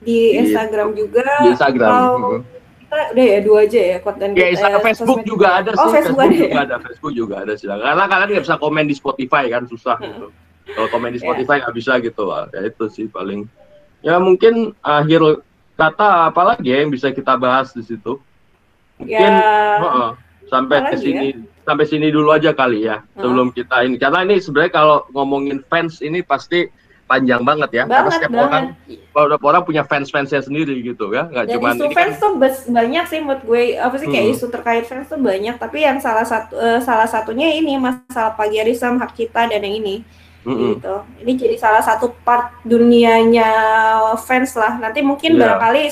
Di 0.01 0.37
Instagram 0.39 0.93
juga. 0.97 1.25
Di 1.43 1.53
Instagram. 1.53 1.91
Kalau 1.91 2.58
udah 2.89 3.25
ya 3.25 3.39
dua 3.45 3.57
aja 3.69 3.81
ya 3.95 3.97
konten 4.01 4.33
ya, 4.33 4.49
kita. 4.53 4.67
Ya, 4.69 4.79
Facebook 4.81 5.21
juga 5.21 5.47
ada 5.61 5.71
oh, 5.77 5.89
sih. 5.89 6.01
Facebook, 6.01 6.19
Facebook 6.25 6.41
juga 6.49 6.59
ada. 6.65 6.75
Facebook 6.81 7.13
juga 7.13 7.35
ada 7.45 7.53
sih. 7.53 7.67
Karena 7.69 8.05
kalian 8.09 8.27
nggak 8.33 8.45
bisa 8.49 8.57
komen 8.57 8.85
di 8.89 8.95
Spotify 8.97 9.43
kan 9.49 9.63
susah 9.69 9.97
hmm. 10.01 10.07
gitu. 10.09 10.27
Kalau 10.73 10.87
komen 10.89 11.09
di 11.13 11.19
ya. 11.21 11.23
Spotify 11.29 11.55
nggak 11.61 11.73
yeah. 11.73 11.79
bisa 11.81 11.93
gitu. 12.01 12.23
Ya 12.29 12.61
itu 12.65 12.85
sih 12.89 13.05
paling. 13.09 13.45
Ya 14.01 14.15
mungkin 14.17 14.73
akhir 14.81 15.43
kata 15.77 16.33
apalagi 16.33 16.67
ya 16.73 16.83
yang 16.83 16.91
bisa 16.91 17.13
kita 17.13 17.37
bahas 17.37 17.71
di 17.71 17.85
situ. 17.85 18.17
Mungkin 18.99 19.31
ya, 19.31 19.79
uh 19.79 19.85
-uh, 19.87 20.11
sampai 20.49 20.91
ke 20.91 20.95
sini 20.99 21.27
ya? 21.31 21.39
sampai 21.63 21.85
sini 21.85 22.09
dulu 22.09 22.33
aja 22.33 22.51
kali 22.51 22.89
ya 22.89 23.05
sebelum 23.15 23.53
kita 23.53 23.85
ini 23.85 23.95
karena 24.01 24.25
ini 24.25 24.41
sebenarnya 24.41 24.73
kalau 24.73 25.05
ngomongin 25.13 25.61
fans 25.69 26.01
ini 26.01 26.25
pasti 26.25 26.67
panjang 27.09 27.41
banget 27.41 27.69
ya. 27.73 27.83
Banget, 27.89 27.97
Karena 27.97 28.11
setiap 28.13 28.31
banget. 28.31 28.45
orang 28.45 28.65
kalau 29.09 29.37
orang 29.41 29.63
punya 29.65 29.83
fans-fansnya 29.83 30.45
sendiri 30.45 30.77
gitu 30.85 31.09
ya, 31.09 31.25
nggak 31.25 31.57
cuma 31.57 31.73
isu 31.73 31.89
fans 31.89 32.15
kan, 32.15 32.21
tuh 32.21 32.31
banyak 32.69 33.05
sih 33.09 33.19
menurut 33.19 33.41
gue 33.41 33.63
apa 33.81 33.95
sih 33.97 34.07
kayak 34.07 34.25
hmm. 34.29 34.35
isu 34.37 34.45
terkait 34.53 34.85
fans 34.85 35.09
tuh 35.09 35.17
banyak, 35.17 35.57
tapi 35.57 35.81
yang 35.81 35.97
salah 35.97 36.23
satu 36.23 36.53
uh, 36.53 36.79
salah 36.79 37.09
satunya 37.09 37.49
ini 37.49 37.81
masalah 37.81 38.37
plagiarisme 38.37 39.01
hak 39.01 39.17
cipta 39.17 39.49
dan 39.49 39.65
yang 39.65 39.81
ini. 39.81 40.05
Hmm. 40.47 40.71
gitu. 40.79 40.95
Ini 41.19 41.31
jadi 41.35 41.55
salah 41.59 41.83
satu 41.83 42.15
part 42.23 42.55
dunianya 42.63 43.51
fans 44.23 44.55
lah. 44.55 44.79
Nanti 44.79 45.03
mungkin 45.03 45.35
yeah. 45.35 45.51
barangkali 45.51 45.91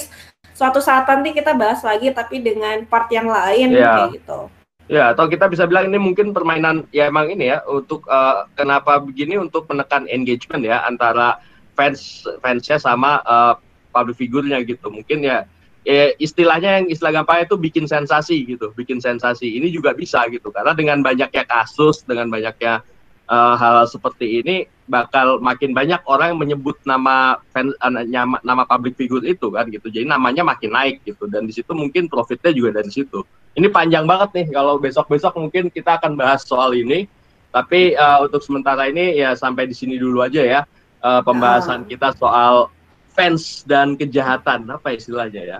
suatu 0.55 0.79
saat 0.79 1.03
nanti 1.05 1.35
kita 1.35 1.51
bahas 1.51 1.83
lagi 1.83 2.09
tapi 2.15 2.39
dengan 2.39 2.87
part 2.87 3.11
yang 3.11 3.27
lain 3.27 3.75
yeah. 3.75 4.07
kayak 4.07 4.23
gitu. 4.23 4.39
Ya, 4.87 5.11
atau 5.11 5.27
kita 5.27 5.51
bisa 5.51 5.67
bilang 5.67 5.91
ini 5.91 5.99
mungkin 5.99 6.31
permainan 6.31 6.87
ya 6.95 7.11
emang 7.11 7.27
ini 7.27 7.51
ya 7.51 7.59
untuk 7.67 8.07
uh, 8.07 8.47
kenapa 8.55 9.03
begini 9.03 9.35
untuk 9.35 9.67
menekan 9.67 10.07
engagement 10.07 10.63
ya 10.63 10.79
antara 10.87 11.43
fans 11.75 12.23
fansnya 12.39 12.79
sama 12.79 13.19
uh, 13.27 13.59
public 13.91 14.15
figurnya 14.15 14.63
gitu. 14.63 14.87
Mungkin 14.87 15.27
ya, 15.27 15.43
ya 15.83 16.15
istilahnya 16.23 16.79
yang 16.79 16.85
istilah 16.87 17.19
gampang 17.19 17.43
itu 17.43 17.59
bikin 17.59 17.83
sensasi 17.83 18.47
gitu, 18.47 18.71
bikin 18.79 19.03
sensasi. 19.03 19.59
Ini 19.59 19.67
juga 19.75 19.91
bisa 19.91 20.23
gitu 20.31 20.55
karena 20.55 20.71
dengan 20.71 21.03
banyaknya 21.03 21.43
kasus, 21.43 22.07
dengan 22.07 22.31
banyaknya 22.31 22.79
uh, 23.27 23.59
hal 23.59 23.91
seperti 23.91 24.39
ini 24.39 24.71
bakal 24.87 25.43
makin 25.43 25.75
banyak 25.75 25.99
orang 26.07 26.35
yang 26.35 26.39
menyebut 26.39 26.79
nama 26.87 27.37
fans 27.51 27.75
uh, 27.83 27.91
nama, 27.91 28.39
nama 28.41 28.63
public 28.63 28.95
figure 28.95 29.23
itu 29.27 29.51
kan 29.51 29.67
gitu. 29.67 29.91
Jadi 29.91 30.07
namanya 30.07 30.47
makin 30.47 30.71
naik 30.73 31.03
gitu 31.03 31.27
dan 31.27 31.43
di 31.43 31.53
situ 31.53 31.71
mungkin 31.75 32.07
profitnya 32.07 32.55
juga 32.55 32.79
dari 32.81 32.91
situ 32.91 33.21
ini 33.57 33.67
panjang 33.73 34.05
banget 34.05 34.29
nih 34.37 34.47
kalau 34.53 34.77
besok-besok 34.77 35.33
mungkin 35.41 35.73
kita 35.73 35.97
akan 35.97 36.13
bahas 36.13 36.45
soal 36.45 36.77
ini. 36.77 37.09
Tapi 37.49 37.97
uh, 37.97 38.29
untuk 38.29 38.45
sementara 38.45 38.85
ini 38.85 39.17
ya 39.17 39.33
sampai 39.33 39.65
di 39.65 39.73
sini 39.73 39.97
dulu 39.97 40.21
aja 40.21 40.45
ya 40.45 40.61
uh, 41.01 41.25
pembahasan 41.25 41.83
ah. 41.83 41.87
kita 41.89 42.13
soal 42.13 42.69
fans 43.17 43.65
dan 43.65 43.97
kejahatan 43.97 44.69
apa 44.69 44.93
istilahnya 44.93 45.41
ya? 45.41 45.59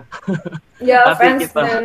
Ya 0.78 1.10
fans 1.18 1.42
kita... 1.42 1.58
dan 1.66 1.84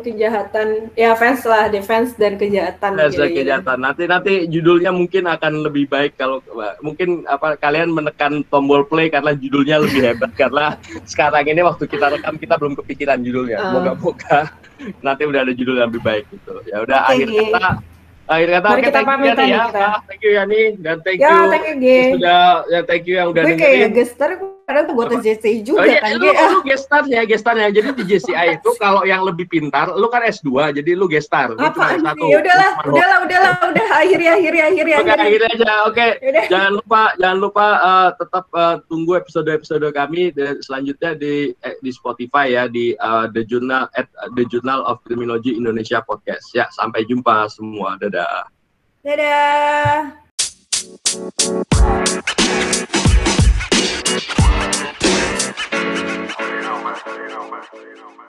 kejahatan, 0.00 0.88
ya 0.96 1.12
fans 1.12 1.44
lah, 1.44 1.68
defense 1.68 2.16
dan 2.16 2.40
kejahatan. 2.40 2.96
Fans 2.96 3.20
dan 3.20 3.28
kejahatan. 3.28 3.78
Nanti 3.84 4.08
nanti 4.08 4.32
judulnya 4.48 4.88
mungkin 4.96 5.28
akan 5.28 5.68
lebih 5.68 5.92
baik 5.92 6.16
kalau 6.16 6.40
mungkin 6.80 7.28
apa 7.28 7.60
kalian 7.60 7.92
menekan 7.92 8.40
tombol 8.48 8.80
play 8.88 9.12
karena 9.12 9.36
judulnya 9.36 9.84
lebih 9.84 10.00
hebat 10.08 10.32
karena 10.32 10.80
sekarang 11.04 11.44
ini 11.44 11.60
waktu 11.60 11.84
kita 11.84 12.16
rekam 12.16 12.40
kita 12.40 12.56
belum 12.56 12.72
kepikiran 12.80 13.20
judulnya. 13.20 13.60
Ah. 13.60 13.76
Moga-moga 13.76 14.48
uh. 14.48 14.70
nanti 15.06 15.28
udah 15.28 15.44
ada 15.44 15.52
judul 15.52 15.76
yang 15.76 15.92
lebih 15.92 16.00
baik 16.00 16.24
gitu. 16.32 16.64
Ya 16.64 16.80
udah 16.80 16.98
okay. 17.04 17.12
akhir 17.12 17.28
kata 17.28 17.68
akhir 18.30 18.48
kata 18.54 18.68
Mari 18.70 18.82
kita 18.88 19.00
pamit 19.04 19.36
ya. 19.36 19.60
Kita. 19.68 19.88
Thank 20.08 20.22
you 20.24 20.32
Yani 20.32 20.60
dan 20.80 20.96
thank 21.04 21.18
ya, 21.20 21.28
you. 21.28 21.40
Thank 21.52 21.82
you, 21.84 22.00
sudah 22.16 22.44
ya 22.72 22.80
thank 22.88 23.04
you 23.04 23.14
yang 23.20 23.28
udah 23.36 23.42
Gue 23.44 23.56
kayak 23.60 23.92
gestar 23.92 24.30
tuh 24.86 24.94
buat 24.94 25.10
JCI 25.10 25.66
juga 25.66 25.82
oh, 25.82 25.86
iya, 25.86 26.00
kan. 26.00 26.16
Lu, 26.16 26.28
lu 26.30 26.58
gestarnya, 26.64 27.20
gestarnya. 27.26 27.68
Jadi 27.70 27.88
di 27.98 28.04
JCI 28.16 28.46
itu 28.58 28.70
kalau 28.78 29.02
yang 29.04 29.22
lebih 29.26 29.46
pintar, 29.50 29.92
lu 29.92 30.06
kan 30.08 30.22
S2, 30.24 30.74
jadi 30.80 30.90
lu 30.94 31.06
gestar. 31.10 31.52
Lu 31.52 31.60
Apa? 31.60 31.98
Satu, 32.00 32.26
ya 32.30 32.38
udahlah, 32.40 32.70
udahlah, 32.86 33.18
udahlah, 33.26 33.54
udah 33.70 33.86
akhiri, 34.00 34.26
akhiri, 34.30 34.58
akhiri, 34.62 34.90
Oke, 34.96 35.10
okay, 35.10 35.18
akhiri 35.18 35.44
aja. 35.50 35.70
Oke. 35.86 36.06
Okay. 36.22 36.46
Jangan 36.48 36.72
lupa, 36.78 37.02
jangan 37.18 37.38
lupa 37.38 37.66
uh, 37.82 38.10
tetap 38.16 38.44
uh, 38.54 38.76
tunggu 38.86 39.12
episode-episode 39.20 39.86
kami 39.92 40.30
de, 40.32 40.58
selanjutnya 40.64 41.18
di 41.18 41.52
eh, 41.52 41.76
di 41.82 41.90
Spotify 41.90 42.54
ya 42.54 42.64
di 42.70 42.94
uh, 42.98 43.26
The 43.30 43.42
Journal 43.44 43.90
at 43.98 44.06
The 44.38 44.44
Journal 44.48 44.86
of 44.86 45.02
Criminology 45.04 45.54
Indonesia 45.54 46.00
podcast. 46.04 46.50
Ya, 46.54 46.70
sampai 46.72 47.04
jumpa 47.06 47.50
semua. 47.50 47.98
Dadah. 48.00 48.48
Dadah. 49.04 50.20
you 57.86 57.96
know, 57.96 58.10
man. 58.16 58.19